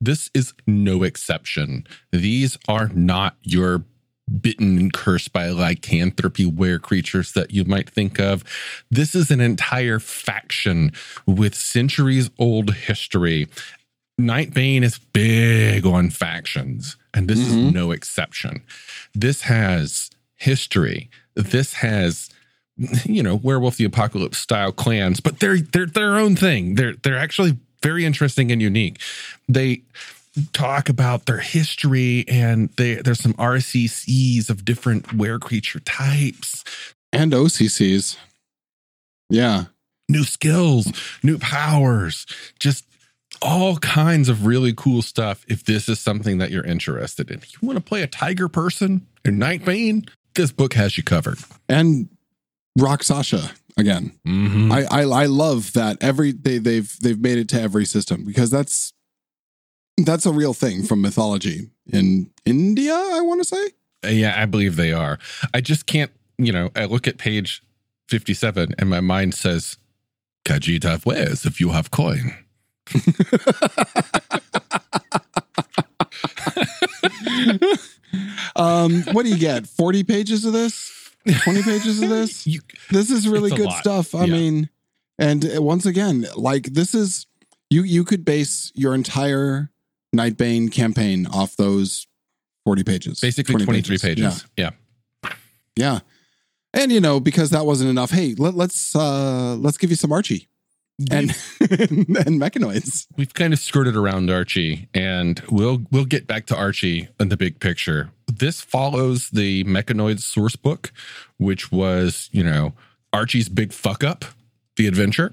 This 0.00 0.30
is 0.34 0.54
no 0.66 1.02
exception. 1.02 1.86
These 2.12 2.56
are 2.68 2.88
not 2.88 3.36
your 3.42 3.84
bitten 4.40 4.78
and 4.78 4.92
cursed 4.92 5.32
by 5.32 5.48
lycanthropy 5.50 6.46
were 6.46 6.78
creatures 6.78 7.32
that 7.32 7.52
you 7.52 7.64
might 7.64 7.90
think 7.90 8.18
of. 8.18 8.42
This 8.90 9.14
is 9.14 9.30
an 9.30 9.40
entire 9.40 9.98
faction 9.98 10.92
with 11.26 11.54
centuries 11.54 12.30
old 12.38 12.74
history. 12.74 13.48
Nightbane 14.20 14.82
is 14.82 14.98
big 14.98 15.84
on 15.84 16.08
factions, 16.10 16.96
and 17.12 17.28
this 17.28 17.40
Mhm. 17.40 17.66
is 17.68 17.74
no 17.74 17.90
exception. 17.90 18.62
This 19.14 19.42
has 19.42 20.10
history. 20.36 21.10
This 21.34 21.74
has 21.74 22.30
you 23.04 23.22
know, 23.22 23.36
werewolf 23.36 23.76
the 23.76 23.84
apocalypse 23.84 24.36
style 24.38 24.72
clans, 24.72 25.20
but 25.20 25.38
they're 25.38 25.58
they're 25.60 25.86
their 25.86 26.16
own 26.16 26.34
thing. 26.34 26.74
They're 26.74 26.94
they're 26.94 27.16
actually 27.16 27.56
very 27.84 28.04
interesting 28.04 28.50
and 28.50 28.60
unique. 28.60 28.98
They 29.48 29.82
talk 30.52 30.88
about 30.88 31.26
their 31.26 31.38
history 31.38 32.24
and 32.28 32.70
they 32.76 32.96
there's 32.96 33.20
some 33.20 33.34
RCCs 33.34 34.50
of 34.50 34.64
different 34.64 35.12
were 35.12 35.38
creature 35.38 35.80
types 35.80 36.64
and 37.12 37.32
OCCs. 37.32 38.16
Yeah. 39.30 39.64
New 40.08 40.24
skills, 40.24 40.92
new 41.22 41.38
powers, 41.38 42.26
just 42.58 42.84
all 43.40 43.76
kinds 43.78 44.28
of 44.28 44.46
really 44.46 44.72
cool 44.74 45.02
stuff 45.02 45.44
if 45.48 45.64
this 45.64 45.88
is 45.88 45.98
something 45.98 46.38
that 46.38 46.50
you're 46.50 46.64
interested 46.64 47.30
in. 47.30 47.40
You 47.40 47.66
want 47.66 47.78
to 47.78 47.84
play 47.84 48.02
a 48.02 48.06
tiger 48.06 48.48
person 48.48 49.06
in 49.24 49.38
Nightbane? 49.38 50.08
This 50.34 50.52
book 50.52 50.74
has 50.74 50.96
you 50.96 51.04
covered. 51.04 51.38
And 51.68 52.08
Rakshasa 52.78 53.52
again. 53.76 54.12
Mm-hmm. 54.26 54.72
I, 54.72 54.86
I 54.90 55.02
I 55.02 55.26
love 55.26 55.72
that 55.74 55.98
every 56.00 56.32
they 56.32 56.58
they've 56.58 56.96
they've 57.00 57.20
made 57.20 57.38
it 57.38 57.48
to 57.50 57.60
every 57.60 57.84
system 57.84 58.24
because 58.24 58.50
that's 58.50 58.92
that's 59.98 60.26
a 60.26 60.32
real 60.32 60.54
thing 60.54 60.82
from 60.82 61.00
mythology 61.00 61.70
in 61.90 62.30
India. 62.44 62.94
I 62.94 63.20
want 63.20 63.42
to 63.42 63.48
say. 63.48 63.70
Uh, 64.04 64.08
yeah, 64.08 64.40
I 64.40 64.46
believe 64.46 64.76
they 64.76 64.92
are. 64.92 65.18
I 65.52 65.60
just 65.60 65.86
can't. 65.86 66.10
You 66.38 66.52
know, 66.52 66.70
I 66.74 66.86
look 66.86 67.06
at 67.06 67.18
page 67.18 67.62
fifty-seven 68.08 68.74
and 68.78 68.90
my 68.90 69.00
mind 69.00 69.34
says, 69.34 69.76
"Khajiit 70.44 71.04
where's 71.04 71.46
if 71.46 71.60
you 71.60 71.70
have 71.70 71.90
coin." 71.90 72.34
um, 78.56 79.02
what 79.12 79.24
do 79.24 79.30
you 79.30 79.38
get? 79.38 79.66
Forty 79.66 80.02
pages 80.02 80.44
of 80.44 80.52
this? 80.52 80.90
20 81.44 81.62
pages 81.62 82.02
of 82.02 82.10
this. 82.10 82.46
You, 82.54 82.60
this 82.90 83.10
is 83.10 83.26
really 83.26 83.50
good 83.50 83.72
stuff. 83.72 84.14
I 84.14 84.24
yeah. 84.24 84.32
mean, 84.32 84.68
and 85.18 85.46
once 85.56 85.86
again, 85.86 86.26
like 86.36 86.64
this 86.64 86.94
is 86.94 87.26
you 87.70 87.82
you 87.82 88.04
could 88.04 88.24
base 88.24 88.70
your 88.74 88.94
entire 88.94 89.70
Nightbane 90.14 90.72
campaign 90.72 91.26
off 91.26 91.56
those 91.56 92.06
40 92.64 92.84
pages. 92.84 93.20
Basically 93.20 93.64
23 93.64 93.98
pages. 93.98 94.02
pages. 94.02 94.46
Yeah. 94.56 94.70
yeah. 95.24 95.30
Yeah. 95.76 96.00
And 96.72 96.90
you 96.90 97.00
know, 97.00 97.20
because 97.20 97.50
that 97.50 97.66
wasn't 97.66 97.90
enough, 97.90 98.10
hey, 98.10 98.34
let, 98.36 98.54
let's 98.54 98.96
uh 98.96 99.54
let's 99.56 99.78
give 99.78 99.90
you 99.90 99.96
some 99.96 100.12
Archie 100.12 100.48
and 101.10 101.30
and 101.60 102.40
mechanoids. 102.40 103.06
We've 103.16 103.32
kind 103.32 103.52
of 103.52 103.58
skirted 103.58 103.96
around 103.96 104.30
Archie, 104.30 104.88
and 104.94 105.40
we'll 105.50 105.84
we'll 105.90 106.04
get 106.04 106.26
back 106.26 106.46
to 106.46 106.56
Archie 106.56 107.08
in 107.20 107.28
the 107.28 107.36
big 107.36 107.60
picture. 107.60 108.10
This 108.26 108.60
follows 108.60 109.30
the 109.30 109.64
mechanoids 109.64 110.22
source 110.22 110.56
book, 110.56 110.92
which 111.38 111.70
was 111.70 112.28
you 112.32 112.42
know 112.42 112.74
Archie's 113.12 113.48
big 113.48 113.72
fuck 113.72 114.02
up, 114.02 114.24
the 114.76 114.86
adventure, 114.86 115.32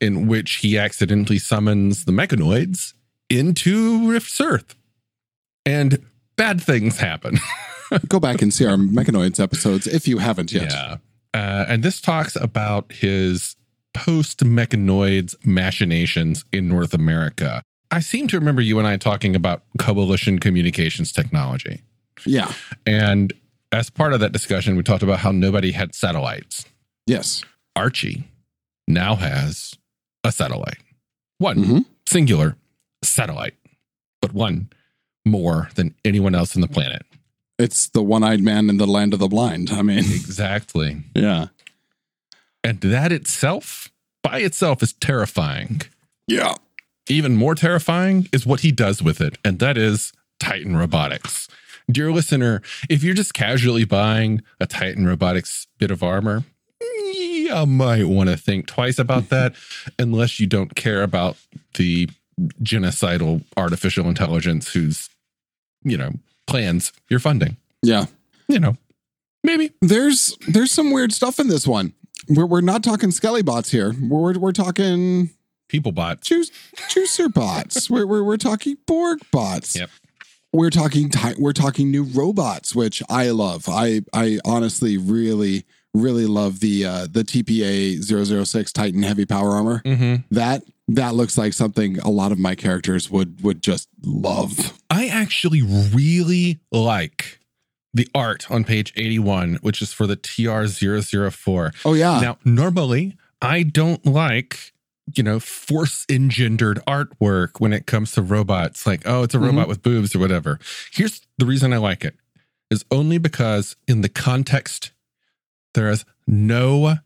in 0.00 0.28
which 0.28 0.56
he 0.56 0.78
accidentally 0.78 1.38
summons 1.38 2.04
the 2.04 2.12
mechanoids 2.12 2.94
into 3.30 4.10
Rift's 4.10 4.40
Earth, 4.40 4.74
and 5.64 6.04
bad 6.36 6.60
things 6.60 6.98
happen. 6.98 7.38
Go 8.08 8.20
back 8.20 8.42
and 8.42 8.52
see 8.52 8.66
our 8.66 8.76
mechanoids 8.76 9.40
episodes 9.40 9.86
if 9.86 10.06
you 10.06 10.18
haven't 10.18 10.52
yet. 10.52 10.70
Yeah. 10.70 10.96
Uh, 11.32 11.64
and 11.68 11.82
this 11.82 12.00
talks 12.00 12.36
about 12.36 12.92
his 12.92 13.56
post 13.94 14.44
mechanoids 14.44 15.34
machinations 15.44 16.44
in 16.52 16.68
North 16.68 16.94
America. 16.94 17.62
I 17.90 18.00
seem 18.00 18.28
to 18.28 18.38
remember 18.38 18.62
you 18.62 18.78
and 18.78 18.86
I 18.86 18.96
talking 18.96 19.34
about 19.34 19.62
coalition 19.78 20.38
communications 20.38 21.12
technology. 21.12 21.82
Yeah. 22.24 22.52
And 22.86 23.32
as 23.72 23.90
part 23.90 24.12
of 24.12 24.20
that 24.20 24.32
discussion, 24.32 24.76
we 24.76 24.82
talked 24.82 25.02
about 25.02 25.18
how 25.18 25.32
nobody 25.32 25.72
had 25.72 25.94
satellites. 25.94 26.64
Yes. 27.06 27.44
Archie 27.74 28.24
now 28.86 29.16
has 29.16 29.74
a 30.24 30.30
satellite. 30.30 30.78
One 31.38 31.56
mm-hmm. 31.56 31.78
singular 32.06 32.56
satellite, 33.02 33.54
but 34.20 34.32
one 34.32 34.70
more 35.24 35.68
than 35.74 35.94
anyone 36.04 36.34
else 36.34 36.56
on 36.56 36.62
the 36.62 36.68
planet. 36.68 37.04
It's 37.58 37.88
the 37.88 38.02
one 38.02 38.22
eyed 38.22 38.40
man 38.40 38.70
in 38.70 38.78
the 38.78 38.86
land 38.86 39.12
of 39.12 39.20
the 39.20 39.28
blind. 39.28 39.70
I 39.70 39.82
mean, 39.82 39.98
exactly. 39.98 41.02
Yeah. 41.14 41.48
And 42.64 42.80
that 42.80 43.12
itself, 43.12 43.90
by 44.22 44.40
itself, 44.40 44.82
is 44.82 44.92
terrifying. 44.94 45.82
Yeah. 46.26 46.54
Even 47.08 47.36
more 47.36 47.54
terrifying 47.54 48.28
is 48.32 48.46
what 48.46 48.60
he 48.60 48.70
does 48.70 49.02
with 49.02 49.20
it, 49.20 49.36
and 49.44 49.58
that 49.58 49.76
is 49.76 50.12
Titan 50.38 50.76
Robotics. 50.76 51.48
Dear 51.90 52.12
listener, 52.12 52.62
if 52.88 53.02
you're 53.02 53.14
just 53.14 53.34
casually 53.34 53.84
buying 53.84 54.42
a 54.60 54.66
Titan 54.66 55.06
Robotics 55.06 55.66
bit 55.78 55.90
of 55.90 56.02
armor, 56.02 56.44
you 56.80 57.66
might 57.66 58.04
want 58.04 58.30
to 58.30 58.36
think 58.36 58.66
twice 58.66 58.98
about 58.98 59.28
that, 59.30 59.54
unless 59.98 60.38
you 60.38 60.46
don't 60.46 60.76
care 60.76 61.02
about 61.02 61.36
the 61.74 62.08
genocidal 62.62 63.44
artificial 63.56 64.08
intelligence 64.08 64.72
whose, 64.72 65.08
you 65.82 65.96
know, 65.96 66.12
plans 66.46 66.92
you're 67.08 67.20
funding. 67.20 67.56
Yeah. 67.82 68.06
You 68.48 68.60
know, 68.60 68.76
maybe. 69.44 69.72
There's 69.80 70.36
there's 70.48 70.72
some 70.72 70.92
weird 70.92 71.12
stuff 71.12 71.38
in 71.38 71.48
this 71.48 71.66
one. 71.66 71.92
We're, 72.28 72.46
we're 72.46 72.60
not 72.60 72.82
talking 72.82 73.10
skelly 73.10 73.42
bots 73.42 73.70
here. 73.70 73.94
We're, 74.00 74.38
we're 74.38 74.52
talking 74.52 75.30
people 75.68 75.92
bots, 75.92 76.28
juice, 76.28 76.50
juicer 76.88 77.32
bots. 77.32 77.88
we're, 77.90 78.06
we're, 78.06 78.22
we're 78.22 78.36
talking 78.36 78.76
Borg 78.86 79.20
bots. 79.30 79.76
Yep. 79.76 79.90
We're 80.52 80.70
talking 80.70 81.12
we're 81.38 81.52
talking 81.52 81.92
new 81.92 82.02
robots, 82.02 82.74
which 82.74 83.04
I 83.08 83.30
love. 83.30 83.68
I 83.68 84.00
I 84.12 84.40
honestly 84.44 84.98
really 84.98 85.64
really 85.94 86.26
love 86.26 86.58
the 86.58 86.84
uh, 86.84 87.06
the 87.08 87.22
TPA 87.22 88.02
006 88.44 88.72
Titan 88.72 89.04
heavy 89.04 89.26
power 89.26 89.50
armor. 89.50 89.80
Mm-hmm. 89.84 90.34
That 90.34 90.64
that 90.94 91.14
looks 91.14 91.38
like 91.38 91.52
something 91.52 91.98
a 92.00 92.10
lot 92.10 92.32
of 92.32 92.38
my 92.38 92.54
characters 92.54 93.10
would 93.10 93.42
would 93.42 93.62
just 93.62 93.88
love. 94.02 94.78
I 94.90 95.06
actually 95.06 95.62
really 95.62 96.60
like 96.72 97.38
the 97.92 98.08
art 98.14 98.50
on 98.50 98.64
page 98.64 98.92
81, 98.96 99.56
which 99.62 99.82
is 99.82 99.92
for 99.92 100.06
the 100.06 100.16
TR004. 100.16 101.74
Oh, 101.84 101.94
yeah. 101.94 102.20
Now, 102.20 102.38
normally 102.44 103.16
I 103.42 103.62
don't 103.62 104.04
like, 104.06 104.72
you 105.16 105.22
know, 105.22 105.40
force 105.40 106.06
engendered 106.08 106.80
artwork 106.86 107.58
when 107.58 107.72
it 107.72 107.86
comes 107.86 108.12
to 108.12 108.22
robots. 108.22 108.86
Like, 108.86 109.02
oh, 109.06 109.22
it's 109.22 109.34
a 109.34 109.40
robot 109.40 109.62
mm-hmm. 109.62 109.68
with 109.68 109.82
boobs 109.82 110.14
or 110.14 110.20
whatever. 110.20 110.58
Here's 110.92 111.20
the 111.38 111.46
reason 111.46 111.72
I 111.72 111.78
like 111.78 112.04
it 112.04 112.14
is 112.70 112.84
only 112.90 113.18
because 113.18 113.76
in 113.88 114.02
the 114.02 114.08
context, 114.08 114.92
there 115.74 115.88
is 115.88 116.04
no 116.26 116.96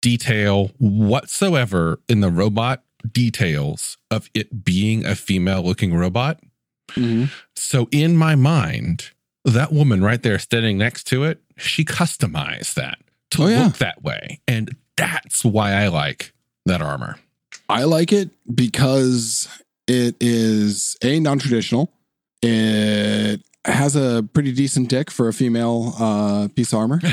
detail 0.00 0.70
whatsoever 0.78 2.00
in 2.08 2.20
the 2.20 2.30
robot 2.30 2.82
details 3.12 3.96
of 4.10 4.30
it 4.34 4.64
being 4.64 5.04
a 5.04 5.14
female 5.14 5.62
looking 5.62 5.94
robot. 5.94 6.40
Mm-hmm. 6.90 7.24
So 7.54 7.88
in 7.90 8.16
my 8.16 8.34
mind, 8.34 9.10
that 9.44 9.72
woman 9.72 10.02
right 10.02 10.22
there 10.22 10.38
standing 10.38 10.78
next 10.78 11.04
to 11.08 11.24
it, 11.24 11.40
she 11.56 11.84
customized 11.84 12.74
that 12.74 12.98
to 13.30 13.44
oh, 13.44 13.46
yeah. 13.46 13.64
look 13.64 13.78
that 13.78 14.02
way. 14.02 14.40
And 14.46 14.76
that's 14.96 15.44
why 15.44 15.72
I 15.72 15.88
like 15.88 16.32
that 16.64 16.82
armor. 16.82 17.18
I 17.68 17.84
like 17.84 18.12
it 18.12 18.30
because 18.52 19.48
it 19.86 20.16
is 20.20 20.96
a 21.02 21.20
non 21.20 21.38
traditional. 21.38 21.92
It 22.42 23.42
has 23.64 23.96
a 23.96 24.26
pretty 24.32 24.52
decent 24.52 24.88
dick 24.88 25.10
for 25.10 25.28
a 25.28 25.32
female 25.32 25.94
uh, 25.98 26.48
piece 26.54 26.72
of 26.72 26.78
armor. 26.78 27.00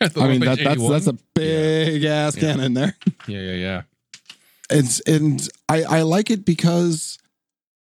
I 0.00 0.28
mean 0.28 0.40
that, 0.40 0.58
that's 0.64 0.88
that's 0.88 1.06
a 1.06 1.12
big 1.34 2.02
yeah. 2.02 2.26
ass 2.26 2.36
yeah. 2.36 2.40
cannon 2.40 2.74
there. 2.74 2.96
Yeah, 3.26 3.40
yeah, 3.40 3.52
yeah. 3.52 3.82
It's 4.70 5.00
and 5.00 5.48
I 5.68 5.82
I 5.82 6.02
like 6.02 6.30
it 6.30 6.44
because 6.44 7.18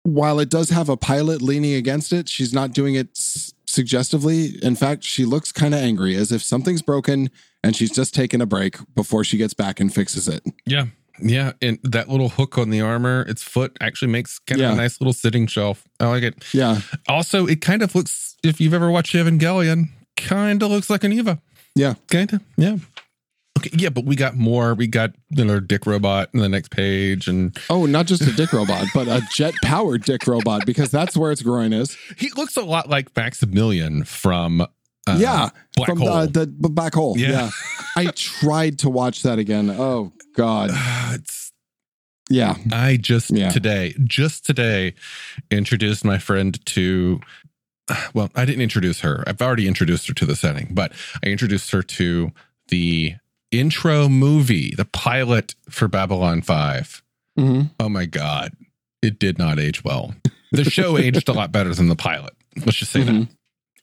while 0.02 0.40
it 0.40 0.48
does 0.48 0.70
have 0.70 0.88
a 0.88 0.96
pilot 0.96 1.42
leaning 1.42 1.74
against 1.74 2.12
it, 2.12 2.28
she's 2.28 2.52
not 2.52 2.72
doing 2.72 2.94
it 2.94 3.10
suggestively. 3.66 4.58
In 4.62 4.74
fact, 4.74 5.04
she 5.04 5.24
looks 5.24 5.52
kind 5.52 5.74
of 5.74 5.80
angry 5.80 6.16
as 6.16 6.32
if 6.32 6.42
something's 6.42 6.82
broken 6.82 7.30
and 7.62 7.76
she's 7.76 7.90
just 7.90 8.14
taking 8.14 8.40
a 8.40 8.46
break 8.46 8.76
before 8.94 9.24
she 9.24 9.36
gets 9.36 9.54
back 9.54 9.80
and 9.80 9.92
fixes 9.92 10.28
it. 10.28 10.42
Yeah. 10.64 10.86
Yeah. 11.20 11.52
And 11.60 11.78
that 11.82 12.08
little 12.08 12.28
hook 12.28 12.58
on 12.58 12.70
the 12.70 12.80
armor, 12.80 13.22
its 13.28 13.42
foot 13.42 13.76
actually 13.80 14.12
makes 14.12 14.38
kind 14.38 14.60
of 14.60 14.68
yeah. 14.68 14.72
a 14.72 14.76
nice 14.76 15.00
little 15.00 15.12
sitting 15.12 15.46
shelf. 15.46 15.86
I 16.00 16.06
like 16.06 16.22
it. 16.22 16.44
Yeah. 16.54 16.80
Also, 17.08 17.46
it 17.46 17.60
kind 17.60 17.82
of 17.82 17.94
looks, 17.94 18.36
if 18.42 18.60
you've 18.60 18.74
ever 18.74 18.90
watched 18.90 19.14
Evangelion, 19.14 19.88
kind 20.16 20.62
of 20.62 20.70
looks 20.70 20.88
like 20.88 21.04
an 21.04 21.12
Eva. 21.12 21.40
Yeah. 21.74 21.94
Kind 22.08 22.32
of. 22.32 22.42
Yeah. 22.56 22.76
Okay, 23.68 23.82
yeah, 23.82 23.88
but 23.88 24.04
we 24.04 24.16
got 24.16 24.36
more. 24.36 24.74
We 24.74 24.86
got 24.86 25.12
another 25.36 25.60
dick 25.60 25.86
robot 25.86 26.30
in 26.32 26.40
the 26.40 26.48
next 26.48 26.70
page, 26.70 27.28
and 27.28 27.56
oh, 27.70 27.86
not 27.86 28.06
just 28.06 28.22
a 28.22 28.32
dick 28.32 28.52
robot, 28.52 28.86
but 28.94 29.08
a 29.08 29.22
jet 29.32 29.54
powered 29.62 30.04
dick 30.04 30.26
robot 30.26 30.66
because 30.66 30.90
that's 30.90 31.16
where 31.16 31.32
its 31.32 31.42
groin 31.42 31.72
is. 31.72 31.96
He 32.16 32.30
looks 32.36 32.56
a 32.56 32.62
lot 32.62 32.88
like 32.88 33.14
Maximilian 33.16 34.04
from 34.04 34.60
uh, 34.60 34.66
yeah, 35.18 35.50
Black 35.76 35.88
from 35.88 35.98
Hole. 36.00 36.26
The, 36.26 36.46
the 36.46 36.68
black 36.68 36.94
hole. 36.94 37.16
Yeah. 37.16 37.30
yeah. 37.30 37.50
I 37.96 38.06
tried 38.14 38.78
to 38.80 38.90
watch 38.90 39.22
that 39.22 39.38
again. 39.38 39.70
Oh 39.70 40.12
God, 40.34 40.70
it's 41.12 41.52
yeah. 42.30 42.56
I 42.72 42.96
just 42.96 43.30
yeah. 43.30 43.50
today, 43.50 43.94
just 44.04 44.44
today, 44.44 44.94
introduced 45.50 46.04
my 46.04 46.18
friend 46.18 46.64
to 46.66 47.20
well, 48.14 48.30
I 48.34 48.44
didn't 48.44 48.62
introduce 48.62 49.00
her. 49.00 49.24
I've 49.26 49.40
already 49.40 49.66
introduced 49.66 50.08
her 50.08 50.14
to 50.14 50.26
the 50.26 50.36
setting, 50.36 50.68
but 50.70 50.92
I 51.22 51.28
introduced 51.28 51.70
her 51.72 51.82
to 51.82 52.32
the 52.68 53.14
intro 53.50 54.08
movie, 54.08 54.74
the 54.76 54.84
pilot 54.84 55.54
for 55.70 55.88
Babylon 55.88 56.42
5. 56.42 57.02
Mm-hmm. 57.38 57.62
Oh 57.80 57.88
my 57.88 58.04
God. 58.06 58.52
It 59.02 59.18
did 59.18 59.38
not 59.38 59.58
age 59.58 59.84
well. 59.84 60.14
The 60.52 60.64
show 60.64 60.98
aged 60.98 61.28
a 61.28 61.32
lot 61.32 61.52
better 61.52 61.72
than 61.74 61.88
the 61.88 61.96
pilot. 61.96 62.34
Let's 62.56 62.78
just 62.78 62.92
say 62.92 63.00
Mhm. 63.02 63.28
that. 63.28 63.28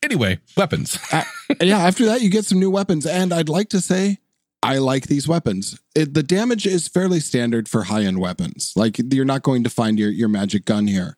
Anyway, 0.04 0.40
weapons. 0.58 1.00
yeah, 1.62 1.80
after 1.80 2.06
that, 2.06 2.22
you 2.22 2.30
get 2.30 2.46
some 2.46 2.60
new 2.60 2.70
weapons. 2.70 3.06
And 3.08 3.34
I'd 3.34 3.50
like 3.50 3.70
to 3.70 3.82
say, 3.82 4.20
I 4.62 4.78
like 4.78 5.08
these 5.08 5.28
weapons. 5.28 5.80
It, 5.96 6.14
the 6.14 6.22
damage 6.24 6.68
is 6.68 6.88
fairly 6.88 7.20
standard 7.20 7.68
for 7.70 7.84
high 7.84 8.04
end 8.04 8.20
weapons. 8.20 8.74
Like, 8.76 8.98
you're 9.14 9.26
not 9.26 9.42
going 9.42 9.64
to 9.64 9.70
find 9.70 9.98
your, 9.98 10.10
your 10.10 10.28
magic 10.28 10.66
gun 10.66 10.86
here, 10.88 11.18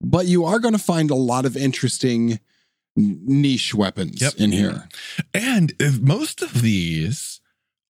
but 0.00 0.26
you 0.26 0.44
are 0.44 0.58
going 0.60 0.74
to 0.74 0.78
find 0.82 1.10
a 1.10 1.14
lot 1.16 1.44
of 1.46 1.56
interesting 1.56 2.38
niche 2.94 3.74
weapons 3.74 4.20
Yep. 4.20 4.34
in 4.36 4.52
here. 4.52 4.88
And 5.32 5.72
if 5.80 6.00
most 6.00 6.42
of 6.42 6.60
these 6.62 7.40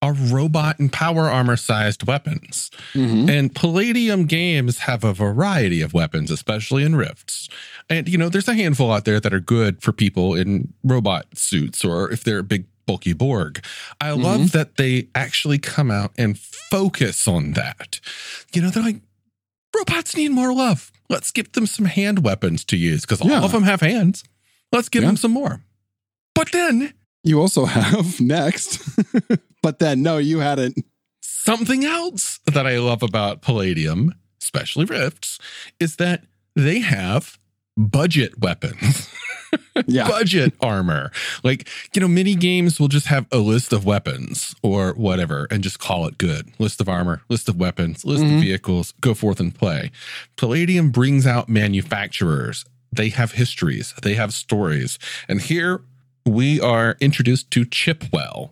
are 0.02 0.12
robot 0.12 0.78
and 0.80 0.92
power 0.92 1.30
armor 1.30 1.56
sized 1.56 2.06
weapons. 2.06 2.70
Mhm. 2.92 3.30
And 3.30 3.54
Palladium 3.54 4.26
games 4.26 4.78
have 4.80 5.04
a 5.04 5.14
variety 5.14 5.80
of 5.80 5.94
weapons, 5.94 6.30
especially 6.30 6.82
in 6.82 6.96
Rifts. 6.96 7.48
And, 7.88 8.08
you 8.08 8.18
know, 8.18 8.28
there's 8.28 8.48
a 8.48 8.54
handful 8.54 8.92
out 8.92 9.04
there 9.04 9.20
that 9.20 9.32
are 9.32 9.40
good 9.40 9.80
for 9.80 9.92
people 9.92 10.34
in 10.34 10.74
robot 10.82 11.26
suits 11.38 11.84
or 11.84 12.10
if 12.10 12.24
they're 12.24 12.40
a 12.40 12.42
big, 12.44 12.66
bulky 12.84 13.12
Borg. 13.12 13.64
I 14.00 14.10
love 14.10 14.50
that 14.52 14.76
they 14.76 15.06
actually 15.14 15.58
come 15.58 15.88
out 15.92 16.10
and 16.18 16.36
focus 16.36 17.28
on 17.28 17.52
that. 17.52 18.00
You 18.52 18.60
know, 18.62 18.70
they're 18.70 18.82
like, 18.82 19.00
robots 19.74 20.16
need 20.16 20.30
more 20.32 20.52
love. 20.52 20.90
Let's 21.08 21.30
give 21.30 21.52
them 21.52 21.66
some 21.66 21.84
hand 21.84 22.24
weapons 22.24 22.64
to 22.64 22.76
use 22.76 23.02
because 23.02 23.20
Yeah. 23.24 23.38
all 23.38 23.44
of 23.44 23.52
them 23.52 23.62
have 23.62 23.82
hands. 23.82 24.24
Let's 24.72 24.88
give 24.88 25.02
Yeah. 25.02 25.10
them 25.10 25.16
some 25.16 25.30
more. 25.30 25.62
But 26.34 26.50
then 26.50 26.92
You 27.24 27.40
also 27.40 27.64
have 27.78 28.20
next, 28.20 28.80
but 29.62 29.78
then 29.78 30.02
no, 30.02 30.18
you 30.18 30.38
hadn't. 30.40 30.84
Something 31.22 31.84
else 31.84 32.40
that 32.46 32.66
I 32.66 32.78
love 32.78 33.02
about 33.02 33.42
Palladium, 33.42 34.14
especially 34.40 34.84
Rifts, 34.84 35.38
is 35.80 35.96
that 35.96 36.24
they 36.54 36.80
have 36.80 37.38
budget 37.76 38.38
weapons, 38.38 39.08
Yeah. 39.86 40.06
budget 40.08 40.54
armor. 40.60 41.10
Like, 41.42 41.68
you 41.94 42.00
know, 42.00 42.08
mini 42.08 42.34
games 42.34 42.78
will 42.78 42.88
just 42.88 43.06
have 43.06 43.26
a 43.32 43.38
list 43.38 43.72
of 43.72 43.84
weapons 43.84 44.54
or 44.62 44.92
whatever 44.92 45.46
and 45.50 45.62
just 45.64 45.78
call 45.78 46.06
it 46.06 46.18
good. 46.18 46.50
List 46.58 46.80
of 46.80 46.88
armor, 46.88 47.22
list 47.28 47.48
of 47.48 47.56
weapons, 47.56 48.04
list 48.04 48.22
Mhm. 48.22 48.36
of 48.36 48.40
vehicles, 48.42 48.92
go 49.00 49.14
forth 49.14 49.40
and 49.40 49.54
play. 49.54 49.90
Palladium 50.36 50.90
brings 50.90 51.26
out 51.26 51.48
manufacturers. 51.48 52.64
They 52.94 53.08
have 53.08 53.32
histories, 53.32 53.94
they 54.02 54.14
have 54.14 54.34
stories. 54.34 54.98
And 55.28 55.40
here 55.40 55.80
we 56.26 56.60
are 56.60 56.96
introduced 57.00 57.50
to 57.52 57.64
Chipwell. 57.64 58.50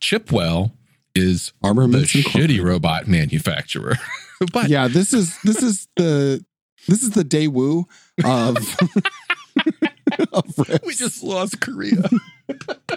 Chipwell 0.00 0.72
is 1.14 1.52
the 1.62 1.68
Armaments 1.68 2.14
Incorporated. 2.14 2.60
shitty 2.60 2.64
robot 2.64 3.06
manufacturer. 3.08 3.94
but 4.52 4.68
Yeah, 4.68 4.88
this 4.88 5.12
is 5.12 5.38
this 5.42 5.62
is 5.62 5.88
the 5.96 6.44
this 6.88 7.02
is 7.02 7.10
the 7.10 7.22
Daewoo 7.24 7.84
of, 8.24 8.56
of 10.32 10.82
we 10.84 10.94
just 10.94 11.22
lost 11.22 11.60
Korea. 11.60 12.08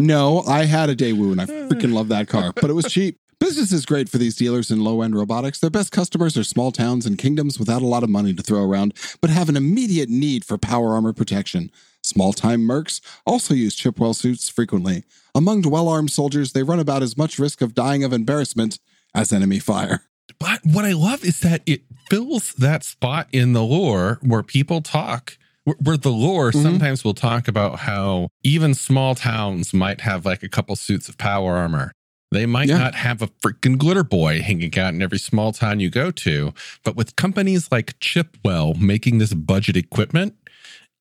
No, 0.00 0.40
I 0.48 0.64
had 0.64 0.88
a 0.88 0.96
Daewoo 0.96 1.32
and 1.32 1.40
I 1.40 1.44
freaking 1.44 1.92
love 1.92 2.08
that 2.08 2.26
car, 2.26 2.52
but 2.54 2.70
it 2.70 2.72
was 2.72 2.86
cheap. 2.86 3.18
Business 3.38 3.72
is 3.72 3.84
great 3.84 4.08
for 4.08 4.16
these 4.16 4.36
dealers 4.36 4.70
in 4.70 4.82
low 4.82 5.02
end 5.02 5.14
robotics. 5.14 5.58
Their 5.60 5.68
best 5.68 5.92
customers 5.92 6.36
are 6.38 6.44
small 6.44 6.72
towns 6.72 7.04
and 7.04 7.18
kingdoms 7.18 7.58
without 7.58 7.82
a 7.82 7.86
lot 7.86 8.02
of 8.02 8.08
money 8.08 8.32
to 8.32 8.42
throw 8.42 8.64
around, 8.64 8.94
but 9.20 9.28
have 9.30 9.50
an 9.50 9.56
immediate 9.56 10.08
need 10.08 10.46
for 10.46 10.56
power 10.56 10.94
armor 10.94 11.12
protection. 11.12 11.70
Small 12.04 12.32
time 12.32 12.62
mercs 12.62 13.00
also 13.24 13.54
use 13.54 13.76
Chipwell 13.76 14.14
suits 14.14 14.48
frequently. 14.48 15.04
Among 15.34 15.62
well 15.62 15.88
armed 15.88 16.10
soldiers, 16.10 16.52
they 16.52 16.62
run 16.62 16.80
about 16.80 17.02
as 17.02 17.16
much 17.16 17.38
risk 17.38 17.60
of 17.62 17.74
dying 17.74 18.02
of 18.04 18.12
embarrassment 18.12 18.78
as 19.14 19.32
enemy 19.32 19.58
fire. 19.60 20.02
But 20.38 20.60
what 20.64 20.84
I 20.84 20.92
love 20.92 21.24
is 21.24 21.40
that 21.40 21.62
it 21.66 21.82
fills 22.10 22.52
that 22.54 22.84
spot 22.84 23.28
in 23.32 23.52
the 23.52 23.62
lore 23.62 24.18
where 24.22 24.42
people 24.42 24.80
talk, 24.80 25.36
where, 25.64 25.96
the 25.96 26.10
lore 26.10 26.50
Mhm. 26.50 26.62
sometimes 26.62 27.04
will 27.04 27.14
talk 27.14 27.46
about 27.48 27.80
how 27.80 28.28
even 28.42 28.74
small 28.74 29.14
towns 29.14 29.72
might 29.72 30.00
have 30.00 30.24
like 30.26 30.42
a 30.42 30.48
couple 30.48 30.74
suits 30.76 31.08
of 31.08 31.18
power 31.18 31.56
armor. 31.56 31.92
They 32.32 32.46
might 32.46 32.68
Yeah. 32.68 32.78
not 32.78 32.94
have 32.94 33.20
a 33.20 33.28
freaking 33.28 33.76
glitter 33.76 34.02
boy 34.02 34.40
hanging 34.40 34.76
out 34.78 34.94
in 34.94 35.02
every 35.02 35.18
small 35.18 35.52
town 35.52 35.80
you 35.80 35.90
go 35.90 36.10
to. 36.10 36.54
But 36.82 36.96
with 36.96 37.14
companies 37.14 37.68
like 37.70 37.98
Chipwell 38.00 38.80
making 38.80 39.18
this 39.18 39.34
budget 39.34 39.76
equipment, 39.76 40.34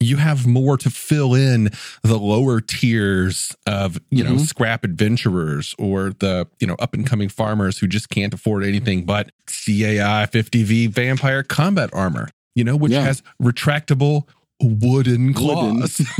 you 0.01 0.17
have 0.17 0.45
more 0.47 0.77
to 0.77 0.89
fill 0.89 1.33
in 1.35 1.69
the 2.03 2.17
lower 2.17 2.59
tiers 2.59 3.55
of 3.65 3.99
you 4.09 4.23
know 4.23 4.31
Mhm. 4.33 4.45
scrap 4.47 4.83
adventurers 4.83 5.73
or 5.77 6.11
the 6.19 6.47
you 6.59 6.67
know 6.67 6.75
up 6.79 6.93
and 6.93 7.05
coming 7.05 7.29
farmers 7.29 7.77
who 7.77 7.87
just 7.87 8.09
can't 8.09 8.33
afford 8.33 8.63
anything 8.63 9.05
but 9.05 9.31
CAI 9.47 10.27
50V 10.31 10.87
vampire 10.87 11.43
combat 11.43 11.89
armor 11.93 12.29
you 12.55 12.63
know 12.63 12.75
which 12.75 12.91
Yeah. 12.91 13.03
has 13.03 13.21
retractable 13.41 14.23
wooden 14.61 15.33
claws 15.33 16.01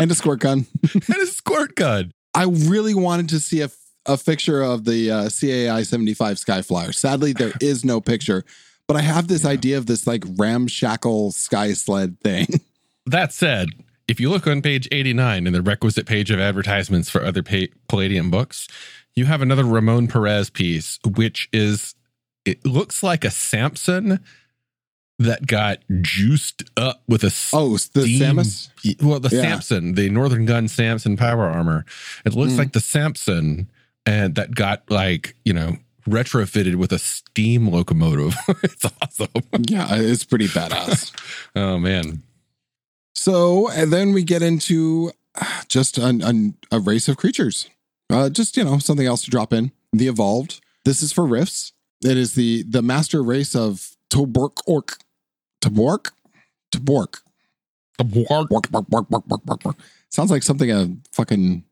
And 0.00 0.10
a 0.12 0.14
squirt 0.14 0.38
gun. 0.40 0.66
and 0.94 1.16
a 1.16 1.26
squirt 1.26 1.74
gun 1.74 2.12
I 2.34 2.44
really 2.44 2.94
wanted 2.94 3.28
to 3.30 3.40
see 3.40 3.62
a, 3.62 3.70
a 4.06 4.16
picture 4.16 4.62
of 4.62 4.84
the 4.84 5.10
uh, 5.10 5.28
CAI 5.28 5.82
75 5.82 6.36
Skyflyer. 6.36 6.94
Sadly, 6.94 7.32
there 7.32 7.52
is 7.60 7.84
no 7.84 8.00
picture, 8.00 8.44
but 8.88 8.96
I 8.96 9.02
have 9.02 9.28
this 9.28 9.44
idea 9.44 9.78
of 9.78 9.86
this 9.86 10.06
like 10.06 10.24
ramshackle 10.36 11.30
sky 11.32 11.72
sled 11.74 12.18
thing. 12.20 12.46
that 13.06 13.32
said 13.32 13.68
if 14.08 14.18
you 14.18 14.30
look 14.30 14.46
on 14.46 14.62
page 14.62 14.88
89 14.90 15.46
in 15.46 15.52
the 15.52 15.62
requisite 15.62 16.06
page 16.06 16.30
of 16.30 16.40
advertisements 16.40 17.08
for 17.10 17.22
other 17.22 17.42
pa- 17.42 17.66
palladium 17.88 18.30
books 18.30 18.66
you 19.14 19.24
have 19.26 19.40
another 19.42 19.64
ramon 19.64 20.08
perez 20.08 20.50
piece 20.50 20.98
which 21.16 21.48
is 21.52 21.94
it 22.44 22.64
looks 22.66 23.02
like 23.02 23.24
a 23.24 23.30
samson 23.30 24.20
that 25.18 25.46
got 25.46 25.78
juiced 26.00 26.62
up 26.76 27.02
with 27.08 27.24
a 27.24 27.34
Oh, 27.52 27.72
the 27.72 28.04
Samus? 28.18 28.68
well 29.02 29.20
the 29.20 29.34
Yeah. 29.34 29.42
samson 29.42 29.94
the 29.94 30.08
northern 30.10 30.44
gun 30.46 30.68
samson 30.68 31.16
power 31.16 31.44
armor 31.48 31.84
it 32.24 32.34
looks 32.34 32.52
Mm. 32.54 32.58
like 32.58 32.72
the 32.72 32.80
samson 32.80 33.68
and 34.06 34.34
that 34.36 34.54
got 34.54 34.82
like 34.90 35.34
you 35.44 35.52
know 35.52 35.76
retrofitted 36.08 36.76
with 36.76 36.92
a 36.92 36.98
steam 36.98 37.68
locomotive 37.68 38.34
it's 38.62 38.84
awesome 39.02 39.28
Yeah, 39.68 39.86
it's 39.90 40.24
pretty 40.24 40.46
badass. 40.46 41.12
oh 41.56 41.78
man 41.78 42.22
so, 43.18 43.68
and 43.68 43.92
then 43.92 44.12
we 44.12 44.22
get 44.22 44.42
into 44.42 45.10
uh, 45.34 45.62
just 45.66 45.98
an, 45.98 46.22
an, 46.22 46.54
a 46.70 46.78
race 46.78 47.08
of 47.08 47.16
creatures. 47.16 47.68
Uh, 48.08 48.28
just, 48.30 48.56
you 48.56 48.62
know, 48.62 48.78
something 48.78 49.08
else 49.08 49.24
to 49.24 49.30
drop 49.30 49.52
in. 49.52 49.72
The 49.92 50.06
Evolved. 50.06 50.60
This 50.84 51.02
is 51.02 51.12
for 51.12 51.26
Rifts. 51.26 51.72
It 52.04 52.16
is 52.16 52.36
the 52.36 52.62
the 52.62 52.80
master 52.80 53.20
race 53.20 53.56
of 53.56 53.96
Tobork 54.08 54.58
Orc. 54.68 54.98
Tobork? 55.60 56.12
Tobork. 56.72 57.22
Bork, 57.98 58.48
bark, 58.48 58.70
bark, 58.70 58.88
bark, 58.88 59.08
bark, 59.08 59.24
bark, 59.26 59.62
bark. 59.64 59.76
Sounds 60.10 60.30
like 60.30 60.44
something 60.44 60.70
a 60.70 60.88
fucking 61.10 61.64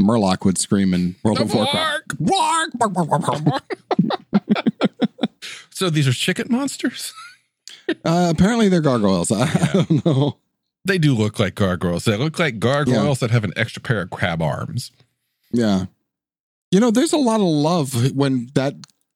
Murloc 0.00 0.44
would 0.44 0.58
scream 0.58 0.94
in 0.94 1.14
World 1.22 1.40
of 1.40 1.54
Warcraft. 1.54 2.02
Bark, 2.18 2.70
bark, 2.78 2.92
bark, 2.94 3.08
bark, 3.08 3.44
bark. 3.44 3.78
so 5.70 5.90
these 5.90 6.08
are 6.08 6.12
chicken 6.12 6.46
monsters 6.50 7.12
Uh, 8.04 8.32
apparently 8.34 8.68
they're 8.68 8.80
gargoyles. 8.80 9.30
I, 9.32 9.42
I 9.42 9.70
don't 9.72 10.06
know. 10.06 10.38
They 10.84 10.98
do 10.98 11.14
look 11.14 11.38
like 11.40 11.56
gargoyles. 11.56 12.04
They 12.04 12.16
look 12.16 12.38
like 12.38 12.58
gargoyles 12.60 13.18
that 13.20 13.30
have 13.32 13.42
an 13.44 13.52
extra 13.56 13.82
pair 13.82 14.02
of 14.02 14.10
crab 14.10 14.40
arms. 14.40 14.92
Yeah. 15.52 15.86
You 16.70 16.78
know, 16.80 16.90
there's 16.92 17.12
a 17.12 17.18
lot 17.18 17.40
of 17.40 17.46
love 17.46 18.12
when 18.16 18.48
that 18.54 18.74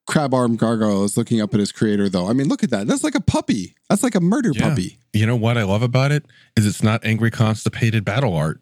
crab 0.08 0.34
arm 0.34 0.56
gargoyle 0.56 1.04
is 1.04 1.16
looking 1.16 1.40
up 1.40 1.54
at 1.54 1.60
his 1.60 1.70
creator, 1.72 2.08
though. 2.08 2.28
I 2.28 2.32
mean, 2.32 2.48
look 2.48 2.64
at 2.64 2.70
that. 2.70 2.86
That's 2.88 3.04
like 3.04 3.14
a 3.14 3.20
puppy. 3.20 3.76
That's 3.88 4.02
like 4.02 4.14
a 4.16 4.20
murder 4.20 4.50
Yeah. 4.52 4.68
puppy. 4.70 4.98
You 5.12 5.26
know 5.26 5.36
what 5.36 5.56
I 5.56 5.62
love 5.62 5.82
about 5.82 6.10
it 6.12 6.26
is 6.56 6.66
it's 6.66 6.82
not 6.82 7.04
angry 7.04 7.30
constipated 7.30 8.04
battle 8.04 8.34
art. 8.34 8.60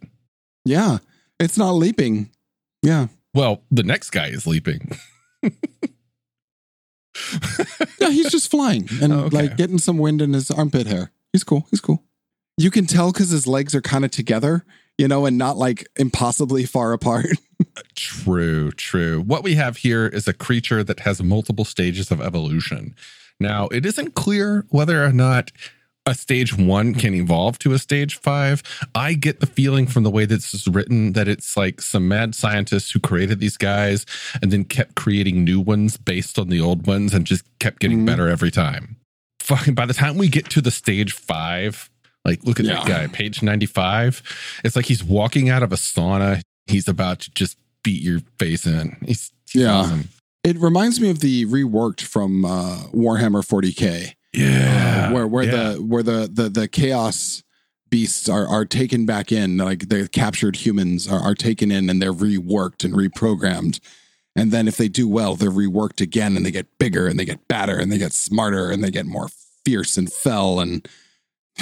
Yeah. 0.67 0.99
It's 1.45 1.59
not 1.59 1.73
leaping. 1.73 2.31
Yeah. 2.83 3.09
Well, 3.35 3.63
the 3.71 3.83
next 3.83 4.11
guy 4.11 4.29
is 4.29 4.47
leaping. 4.47 4.97
Yeah, 8.01 8.11
he's 8.11 8.31
just 8.31 8.51
flying 8.51 8.89
and 9.01 9.13
Oh, 9.13 9.21
okay. 9.27 9.37
like 9.37 9.57
getting 9.57 9.79
some 9.79 9.99
wind 9.99 10.21
in 10.21 10.33
his 10.33 10.51
armpit 10.51 10.87
hair. 10.87 11.13
He's 11.33 11.45
cool. 11.45 11.67
He's 11.71 11.81
cool. 11.81 12.03
You 12.59 12.71
can 12.71 12.87
tell 12.87 13.13
because 13.13 13.31
his 13.31 13.47
legs 13.47 13.75
are 13.75 13.81
kind 13.81 14.05
of 14.05 14.11
together, 14.11 14.65
you 14.99 15.07
know, 15.09 15.25
and 15.25 15.39
not 15.39 15.57
like 15.57 15.87
impossibly 15.97 16.65
far 16.67 16.93
apart. 16.93 17.27
True, 17.95 18.73
true. 18.73 19.21
What 19.21 19.45
we 19.45 19.55
have 19.55 19.79
here 19.79 20.07
is 20.09 20.27
a 20.27 20.33
creature 20.33 20.83
that 20.85 21.01
has 21.01 21.23
multiple 21.23 21.65
stages 21.65 22.11
of 22.11 22.21
evolution. 22.21 22.95
Now, 23.39 23.69
it 23.69 23.87
isn't 23.87 24.15
clear 24.15 24.67
whether 24.71 25.05
or 25.05 25.13
not 25.13 25.51
a 26.07 26.15
stage 26.15 26.57
one 26.57 26.95
can 26.95 27.15
evolve 27.15 27.59
to 27.61 27.73
a 27.73 27.79
stage 27.79 28.19
five. 28.21 28.63
I 28.95 29.15
get 29.15 29.41
the 29.41 29.47
feeling 29.47 29.87
from 29.87 30.03
the 30.03 30.11
way 30.11 30.27
this 30.27 30.53
is 30.53 30.69
written 30.69 31.13
that 31.15 31.29
it's 31.29 31.57
like 31.57 31.81
some 31.81 32.09
mad 32.09 32.35
scientists 32.35 32.91
who 32.91 33.01
created 33.01 33.41
these 33.41 33.57
guys 33.57 34.05
and 34.43 34.51
then 34.53 34.65
kept 34.65 34.95
creating 34.97 35.45
new 35.45 35.61
ones 35.61 35.97
based 35.97 36.39
on 36.39 36.49
the 36.49 36.61
old 36.61 36.87
ones 36.87 37.15
and 37.15 37.25
just 37.27 37.45
kept 37.59 37.81
getting 37.81 38.01
Mhm. 38.03 38.07
better 38.07 38.29
every 38.29 38.51
time. 38.51 38.97
Fucking 39.41 39.75
by 39.75 39.87
the 39.87 39.95
time 39.95 40.17
we 40.19 40.29
get 40.29 40.49
to 40.51 40.61
the 40.61 40.71
stage 40.71 41.13
five 41.13 41.91
Like, 42.27 42.43
look 42.45 42.59
at 42.59 42.65
that 42.65 42.87
guy, 42.87 43.07
page 43.07 43.43
95. 43.43 44.23
It's 44.65 44.77
like 44.77 44.87
he's 44.87 45.05
walking 45.05 45.51
out 45.51 45.63
of 45.63 45.73
a 45.73 45.77
sauna. 45.77 46.41
He's 46.67 46.89
about 46.89 47.21
to 47.21 47.31
just 47.35 47.59
beat 47.83 48.01
your 48.01 48.21
face 48.39 48.65
in. 48.67 48.97
He's, 49.05 49.31
he's 49.51 49.61
Yeah. 49.61 49.75
awesome. 49.75 50.09
It 50.43 50.59
reminds 50.59 51.03
me 51.03 51.11
of 51.11 51.21
the 51.21 51.45
reworked 51.45 52.01
from 52.01 52.47
uh, 52.47 52.79
Warhammer 52.95 53.45
40k, 53.47 54.15
Yeah. 54.35 55.09
uh, 55.09 55.15
where 55.15 55.27
where 55.27 55.45
yeah. 55.45 55.51
the 55.51 55.83
where 55.83 56.03
the 56.03 56.29
the 56.33 56.49
the 56.49 56.69
chaos 56.69 57.43
beasts 57.91 58.29
are 58.29 58.47
are 58.49 58.65
taken 58.65 59.07
back 59.07 59.31
in, 59.31 59.57
like 59.57 59.89
the 59.89 60.09
captured 60.09 60.57
humans 60.57 61.07
are, 61.09 61.21
are 61.21 61.35
taken 61.35 61.71
in 61.71 61.89
and 61.89 62.03
they're 62.03 62.13
reworked 62.13 62.85
and 62.85 62.95
reprogrammed. 62.95 63.81
And 64.37 64.51
then 64.51 64.67
if 64.67 64.77
they 64.77 64.89
do 64.89 65.07
well, 65.07 65.37
they're 65.37 65.51
reworked 65.51 66.01
again 66.01 66.37
and 66.37 66.45
they 66.45 66.51
get 66.51 66.79
bigger 66.79 67.07
and 67.07 67.19
they 67.21 67.25
get 67.25 67.47
badder 67.47 67.79
and 67.79 67.93
they 67.93 67.99
get 67.99 68.13
smarter 68.13 68.71
and 68.71 68.83
they 68.83 68.91
get 68.91 69.07
more 69.07 69.29
fierce 69.65 69.97
and 69.97 70.13
fell 70.13 70.59
and 70.61 70.89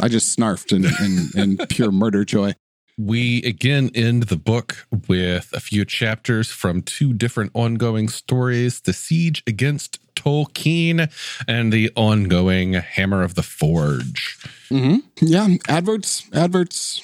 I 0.00 0.08
just 0.08 0.36
snarfed 0.36 0.72
in, 0.72 0.84
in, 1.04 1.58
in 1.58 1.66
pure 1.68 1.90
murder 1.90 2.24
joy. 2.24 2.54
We 2.96 3.42
again 3.44 3.90
end 3.94 4.24
the 4.24 4.36
book 4.36 4.86
with 5.06 5.50
a 5.52 5.60
few 5.60 5.84
chapters 5.84 6.48
from 6.48 6.82
two 6.82 7.12
different 7.12 7.52
ongoing 7.54 8.08
stories 8.08 8.80
The 8.80 8.92
Siege 8.92 9.44
Against 9.46 10.00
Tolkeen 10.22 11.10
and 11.46 11.72
the 11.72 11.90
ongoing 11.96 12.74
Hammer 12.74 13.22
of 13.22 13.34
the 13.34 13.42
Forge. 13.42 14.38
Mm-hmm. 14.70 14.96
Yeah, 15.24 15.48
adverts, 15.68 16.28
adverts, 16.32 17.00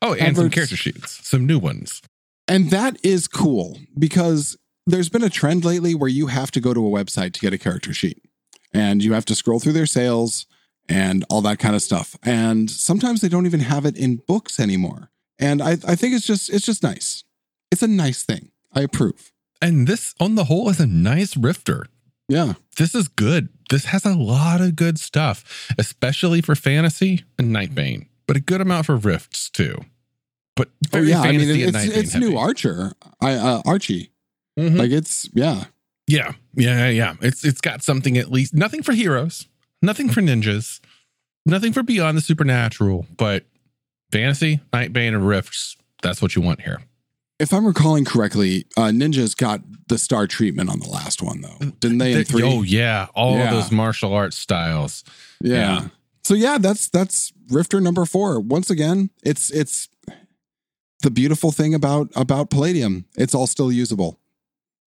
Oh, 0.00 0.12
and 0.12 0.36
some 0.36 0.44
Adverts. 0.46 0.54
character 0.54 0.76
sheets, 0.76 1.26
some 1.26 1.46
new 1.46 1.58
ones. 1.58 2.02
And 2.46 2.70
that 2.70 2.96
is 3.04 3.26
cool 3.28 3.78
because 3.98 4.56
there's 4.86 5.08
been 5.08 5.24
a 5.24 5.28
trend 5.30 5.64
lately 5.64 5.94
where 5.94 6.08
you 6.08 6.28
have 6.28 6.50
to 6.52 6.60
go 6.60 6.72
to 6.72 6.86
a 6.86 6.90
website 6.90 7.32
to 7.34 7.40
get 7.40 7.52
a 7.52 7.58
character 7.58 7.92
sheet 7.92 8.22
and 8.72 9.02
you 9.02 9.12
have 9.12 9.24
to 9.26 9.34
scroll 9.34 9.58
through 9.58 9.72
their 9.72 9.86
sales 9.86 10.46
and 10.88 11.24
all 11.28 11.42
that 11.42 11.58
kind 11.58 11.74
of 11.74 11.82
stuff. 11.82 12.16
And 12.22 12.70
sometimes 12.70 13.20
they 13.20 13.28
don't 13.28 13.44
even 13.46 13.60
have 13.60 13.84
it 13.84 13.96
in 13.98 14.16
books 14.26 14.58
anymore. 14.60 15.10
And 15.38 15.60
I, 15.60 15.72
I 15.72 15.94
think 15.96 16.14
it's 16.14 16.26
just 16.26 16.48
it's 16.48 16.64
just 16.66 16.82
nice. 16.82 17.24
It's 17.70 17.82
a 17.82 17.88
nice 17.88 18.22
thing. 18.22 18.50
I 18.72 18.80
approve. 18.82 19.32
And 19.60 19.86
this, 19.88 20.14
on 20.20 20.36
the 20.36 20.44
whole, 20.44 20.68
is 20.70 20.78
a 20.80 20.86
nice 20.86 21.36
rifter. 21.36 21.86
Yeah. 22.28 22.54
This 22.76 22.94
is 22.94 23.08
good. 23.08 23.48
This 23.70 23.86
has 23.86 24.04
a 24.04 24.14
lot 24.14 24.60
of 24.60 24.76
good 24.76 24.98
stuff, 24.98 25.70
especially 25.78 26.40
for 26.40 26.54
fantasy 26.54 27.24
and 27.38 27.54
Nightbane, 27.54 28.06
but 28.26 28.36
a 28.36 28.40
good 28.40 28.60
amount 28.60 28.86
for 28.86 28.96
rifts 28.96 29.50
too. 29.50 29.76
But 30.56 30.68
Oh 30.86 30.88
very 30.98 31.10
yeah. 31.10 31.20
I 31.20 31.32
mean 31.32 31.40
it's 31.42 31.84
it's 31.84 32.14
new. 32.14 32.36
Archer. 32.36 32.92
I 33.20 33.34
uh, 33.34 33.62
Archie. 33.64 34.10
Mhm. 34.58 34.78
Like 34.78 34.90
it's 34.90 35.28
yeah. 35.34 35.64
Yeah, 36.06 36.32
yeah, 36.54 36.88
yeah. 36.88 37.14
It's 37.20 37.44
it's 37.44 37.60
got 37.60 37.82
something 37.82 38.16
at 38.16 38.30
least. 38.30 38.54
Nothing 38.54 38.82
for 38.82 38.92
heroes, 38.92 39.46
nothing 39.82 40.08
for 40.08 40.22
ninjas, 40.22 40.80
nothing 41.44 41.72
for 41.72 41.82
beyond 41.82 42.16
the 42.16 42.22
supernatural. 42.22 43.06
But 43.16 43.44
fantasy, 44.10 44.60
Nightbane, 44.72 45.08
and 45.14 45.28
Rifts. 45.28 45.76
That's 46.02 46.22
what 46.22 46.34
you 46.34 46.42
want 46.42 46.62
here. 46.62 46.80
If 47.40 47.52
I'm 47.52 47.64
recalling 47.66 48.04
correctly, 48.04 48.66
uh, 48.76 48.86
Ninjas 48.88 49.36
got 49.36 49.60
the 49.88 49.96
star 49.98 50.26
treatment 50.26 50.70
on 50.70 50.80
the 50.80 50.88
last 50.88 51.22
one 51.22 51.40
though, 51.40 51.58
didn't 51.80 51.98
they? 51.98 52.10
In 52.12 52.16
Th- 52.16 52.26
three, 52.28 52.42
Oh 52.42 52.62
yeah, 52.62 53.06
all 53.14 53.36
Yeah. 53.36 53.44
of 53.44 53.50
those 53.54 53.70
martial 53.72 54.12
arts 54.12 54.36
styles. 54.36 55.04
Yeah. 55.40 55.54
Yeah. 55.82 55.88
So 56.24 56.34
yeah, 56.34 56.58
that's 56.58 56.88
that's 56.88 57.32
Rifter 57.48 57.80
number 57.80 58.04
four. 58.04 58.40
Once 58.40 58.70
again, 58.70 59.10
it's 59.22 59.50
it's 59.50 59.88
the 61.02 61.10
beautiful 61.10 61.52
thing 61.52 61.74
about 61.74 62.10
about 62.16 62.50
Palladium. 62.50 63.04
It's 63.16 63.34
all 63.34 63.46
still 63.46 63.70
usable. 63.70 64.18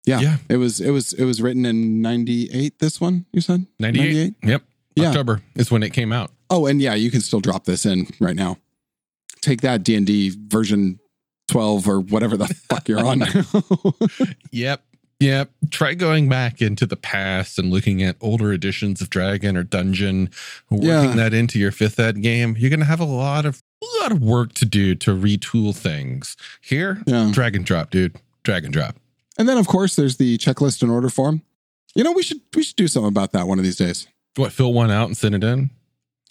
Yeah. 0.06 0.22
Yeah. 0.22 0.38
It 0.50 0.56
was 0.58 0.80
it 0.80 0.92
was 0.92 1.12
it 1.14 1.26
was 1.26 1.42
written 1.42 1.66
in 1.66 2.02
98 2.02 2.80
this 2.80 3.02
one, 3.02 3.26
you 3.34 3.42
said? 3.42 3.68
98? 3.80 4.36
Yep. 4.42 4.64
Yeah. 4.96 5.10
October 5.10 5.42
is 5.56 5.70
when 5.70 5.84
it 5.84 5.92
came 5.92 6.14
out. 6.14 6.32
Oh, 6.50 6.66
and 6.66 6.82
yeah, 6.82 6.94
you 6.96 7.12
can 7.12 7.20
still 7.20 7.42
drop 7.42 7.66
this 7.66 7.86
in 7.86 8.08
right 8.22 8.36
now. 8.38 8.58
Take 9.42 9.60
that 9.62 9.84
D&D 9.84 10.34
version 10.48 11.00
12 11.48 11.88
or 11.88 12.00
whatever 12.00 12.38
the 12.38 12.48
fuck 12.70 12.88
you're 12.88 13.06
on. 13.06 13.24
Yep. 14.52 14.84
Yep. 15.20 15.50
Try 15.72 15.94
going 15.96 16.30
back 16.30 16.62
into 16.62 16.86
the 16.86 16.96
past 16.96 17.58
and 17.58 17.72
looking 17.72 18.04
at 18.04 18.18
older 18.22 18.54
editions 18.54 19.02
of 19.02 19.10
Dragon 19.10 19.58
or 19.58 19.64
Dungeon, 19.64 20.30
working 20.70 20.88
Yeah. 20.88 21.16
that 21.16 21.34
into 21.34 21.58
your 21.58 21.72
fifth 21.72 22.00
ed 22.00 22.22
game. 22.22 22.56
You're 22.58 22.70
going 22.70 22.82
to 22.82 22.86
have 22.86 23.00
a 23.00 23.06
lot 23.06 23.46
of 23.46 23.64
a 23.82 24.02
lot 24.04 24.12
of 24.12 24.22
work 24.22 24.54
to 24.54 24.66
do 24.66 24.94
to 24.96 25.12
retool 25.16 25.76
things. 25.76 26.36
Here, 26.62 27.02
yeah. 27.08 27.30
drag 27.32 27.56
and 27.56 27.66
drop, 27.66 27.90
dude. 27.92 28.16
Drag 28.44 28.64
and 28.64 28.74
drop. 28.74 28.96
And 29.40 29.48
then 29.50 29.58
of 29.58 29.68
course 29.68 29.96
there's 29.96 30.18
the 30.18 30.38
checklist 30.38 30.82
and 30.84 30.92
order 30.92 31.10
form. 31.10 31.42
You 31.96 32.04
know, 32.04 32.12
we 32.12 32.22
should 32.24 32.42
we 32.56 32.62
should 32.64 32.76
do 32.76 32.88
something 32.88 33.08
about 33.10 33.32
that 33.32 33.48
one 33.48 33.58
of 33.58 33.64
these 33.64 33.76
days. 33.76 34.08
What? 34.36 34.52
Fill 34.52 34.74
one 34.74 34.92
out 34.92 35.08
and 35.08 35.18
send 35.18 35.34
it 35.36 35.44
in. 35.44 35.72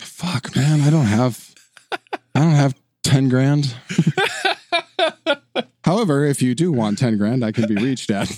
Fuck, 0.01 0.55
man, 0.55 0.81
I 0.83 0.91
don't 0.91 1.07
have 1.07 1.55
I 1.93 2.41
don't 2.41 2.51
have 2.53 2.75
10 3.03 3.29
grand. 3.29 3.75
However, 5.85 6.25
if 6.25 6.43
you 6.43 6.55
do 6.55 6.73
want 6.73 6.99
10 6.99 7.19
grand, 7.19 7.45
I 7.45 7.53
can 7.53 7.67
be 7.67 7.77
reached 7.77 8.11
at. 8.11 8.31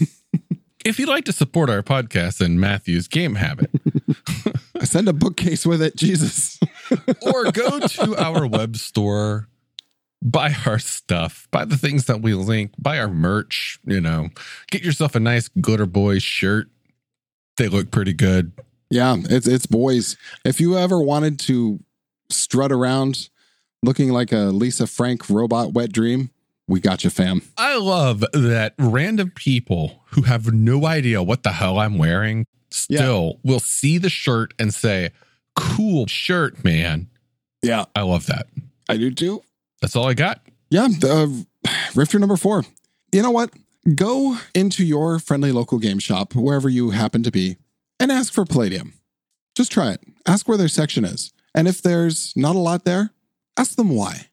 If 0.85 0.99
you'd 0.99 1.09
like 1.09 1.25
to 1.25 1.33
support 1.33 1.71
our 1.71 1.83
podcast 1.83 2.41
and 2.41 2.61
Matthew's 2.61 3.09
game 3.09 3.35
habit, 3.35 3.71
Send 4.85 5.09
a 5.09 5.13
bookcase 5.13 5.67
with 5.67 5.83
it, 5.83 5.97
Jesus. 5.97 6.59
or 7.23 7.51
go 7.51 7.81
to 7.81 8.17
our 8.17 8.47
web 8.47 8.77
store, 8.77 9.49
buy 10.23 10.55
our 10.67 10.79
stuff, 10.79 11.49
buy 11.51 11.65
the 11.65 11.77
things 11.77 12.07
that 12.07 12.23
we 12.23 12.35
link, 12.35 12.73
buy 12.79 12.99
our 12.99 13.09
merch, 13.09 13.79
you 13.85 14.01
know, 14.01 14.29
get 14.71 14.83
yourself 14.83 15.15
a 15.15 15.21
nice 15.21 15.49
Glitter 15.49 15.87
Boys 15.87 16.23
shirt. 16.23 16.69
They 17.57 17.69
look 17.69 17.91
pretty 17.91 18.13
good. 18.13 18.53
Yeah, 18.91 19.17
it's 19.19 19.47
it's 19.47 19.67
boys. 19.67 20.17
If 20.45 20.61
you 20.61 20.79
ever 20.79 21.01
wanted 21.01 21.39
to 21.41 21.81
strut 22.31 22.73
around 22.73 23.29
looking 23.83 24.11
like 24.11 24.33
a 24.33 24.47
Lisa 24.47 24.87
Frank 24.87 25.29
robot 25.31 25.73
wet 25.73 25.93
dream, 25.93 26.31
we 26.67 26.81
got 26.81 27.05
you, 27.05 27.11
fam. 27.11 27.43
I 27.57 27.77
love 27.77 28.21
that 28.33 28.75
random 28.79 29.31
people 29.35 30.05
who 30.11 30.23
have 30.23 30.53
no 30.53 30.87
idea 30.87 31.23
what 31.23 31.43
the 31.43 31.53
hell 31.53 31.79
I'm 31.79 31.97
wearing 31.97 32.47
still 32.71 33.41
will 33.43 33.61
see 33.61 33.99
the 33.99 34.11
shirt 34.11 34.53
and 34.59 34.75
say, 34.75 35.11
cool 35.57 36.07
shirt, 36.07 36.63
man. 36.63 37.09
Yeah, 37.63 37.87
I 37.97 38.03
love 38.03 38.27
that. 38.27 38.47
I 38.89 38.97
do 38.97 39.11
too. 39.11 39.43
That's 39.81 39.97
all 39.97 40.07
I 40.07 40.15
got. 40.15 40.43
Yeah, 40.71 40.89
the 40.89 41.47
uh, 41.67 41.71
Rifter 41.95 42.19
number 42.19 42.37
four. 42.37 42.65
You 43.13 43.23
know 43.23 43.31
what? 43.31 43.51
Go 43.95 44.37
into 44.55 44.85
your 44.85 45.19
friendly 45.19 45.53
local 45.53 45.79
game 45.79 45.99
shop, 45.99 46.35
wherever 46.35 46.69
you 46.69 46.91
happen 46.91 47.23
to 47.23 47.31
be, 47.31 47.57
and 47.99 48.13
ask 48.13 48.33
for 48.33 48.45
Palladium. 48.45 48.93
Just 49.55 49.73
try 49.73 49.93
it. 49.93 50.03
Ask 50.27 50.47
where 50.47 50.59
their 50.59 50.69
section 50.69 51.05
is. 51.05 51.33
And 51.55 51.67
if 51.67 51.81
there's 51.81 52.35
not 52.37 52.55
a 52.55 52.59
lot 52.59 52.85
there, 52.85 53.11
ask 53.59 53.77
them 53.77 53.91
why. 53.91 54.29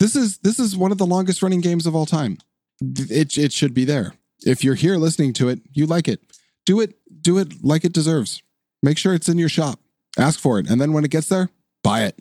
This 0.00 0.14
is 0.14 0.38
this 0.38 0.58
is 0.58 0.76
one 0.76 0.92
of 0.92 0.98
the 0.98 1.06
longest 1.06 1.42
running 1.42 1.60
games 1.60 1.86
of 1.86 1.94
all 1.94 2.06
time. 2.06 2.38
It 2.80 3.36
it 3.36 3.52
should 3.52 3.74
be 3.74 3.84
there. 3.84 4.14
If 4.46 4.62
you're 4.62 4.76
here 4.76 4.96
listening 4.96 5.32
to 5.34 5.48
it, 5.48 5.60
you 5.72 5.86
like 5.86 6.06
it. 6.06 6.20
Do 6.64 6.80
it 6.80 6.94
do 7.20 7.38
it 7.38 7.64
like 7.64 7.84
it 7.84 7.92
deserves. 7.92 8.42
Make 8.82 8.96
sure 8.96 9.12
it's 9.12 9.28
in 9.28 9.38
your 9.38 9.48
shop. 9.48 9.80
Ask 10.16 10.38
for 10.38 10.58
it. 10.60 10.70
And 10.70 10.80
then 10.80 10.92
when 10.92 11.04
it 11.04 11.10
gets 11.10 11.28
there, 11.28 11.50
buy 11.82 12.04
it. 12.04 12.18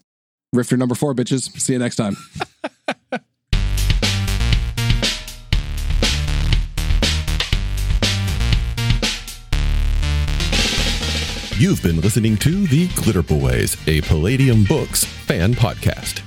Rifter 0.51 0.75
number 0.77 0.95
four, 0.95 1.13
bitches. 1.13 1.51
See 1.59 1.73
you 1.73 1.79
next 1.79 1.97
time. 1.97 2.17
You've 11.59 11.81
been 11.81 12.01
listening 12.01 12.37
to 12.37 12.67
The 12.67 12.87
Glitter 12.89 13.23
Boys, 13.23 13.77
a 13.87 14.01
Palladium 14.01 14.63
Books 14.63 15.03
fan 15.05 15.55
podcast. 15.55 16.26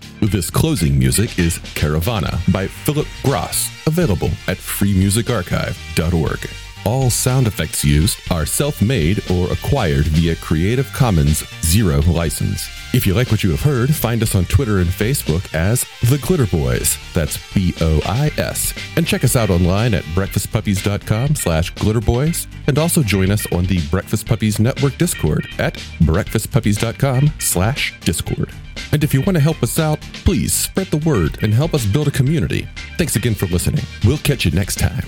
This 0.21 0.51
closing 0.51 0.99
music 0.99 1.39
is 1.39 1.57
Caravana 1.73 2.39
by 2.53 2.67
Phillip 2.67 3.07
Gross, 3.23 3.71
available 3.87 4.29
at 4.47 4.57
freemusicarchive.org. 4.57 6.49
All 6.85 7.09
sound 7.09 7.47
effects 7.47 7.83
used 7.83 8.19
are 8.31 8.45
self-made 8.45 9.23
or 9.31 9.51
acquired 9.51 10.05
via 10.05 10.35
Creative 10.35 10.85
Commons 10.93 11.43
Zero 11.63 12.01
license. 12.01 12.69
If 12.93 13.07
you 13.07 13.15
like 13.15 13.31
what 13.31 13.43
you 13.43 13.49
have 13.49 13.61
heard, 13.61 13.95
find 13.95 14.21
us 14.21 14.35
on 14.35 14.45
Twitter 14.45 14.77
and 14.77 14.89
Facebook 14.89 15.51
as 15.55 15.85
The 16.07 16.19
Glitter 16.19 16.45
Boys. 16.45 16.99
That's 17.15 17.39
B-O-I-S. 17.53 18.73
And 18.97 19.07
check 19.07 19.23
us 19.23 19.35
out 19.35 19.49
online 19.49 19.95
at 19.95 20.03
breakfastpuppies.com 20.13 21.33
slash 21.35 21.73
glitterboys. 21.73 22.45
And 22.67 22.77
also 22.77 23.01
join 23.01 23.31
us 23.31 23.51
on 23.51 23.65
the 23.65 23.79
Breakfast 23.89 24.27
Puppies 24.27 24.59
Network 24.59 24.99
Discord 24.99 25.47
at 25.57 25.75
breakfastpuppies.com 25.99 27.31
slash 27.39 27.99
discord. 28.01 28.51
And 28.91 29.03
if 29.03 29.13
you 29.13 29.21
want 29.21 29.35
to 29.35 29.41
help 29.41 29.61
us 29.63 29.79
out, 29.79 30.01
please 30.25 30.53
spread 30.53 30.87
the 30.87 30.97
word 30.97 31.41
and 31.43 31.53
help 31.53 31.73
us 31.73 31.85
build 31.85 32.07
a 32.07 32.11
community. 32.11 32.67
Thanks 32.97 33.15
again 33.15 33.35
for 33.35 33.45
listening. 33.47 33.83
We'll 34.05 34.17
catch 34.17 34.45
you 34.45 34.51
next 34.51 34.79
time. 34.79 35.05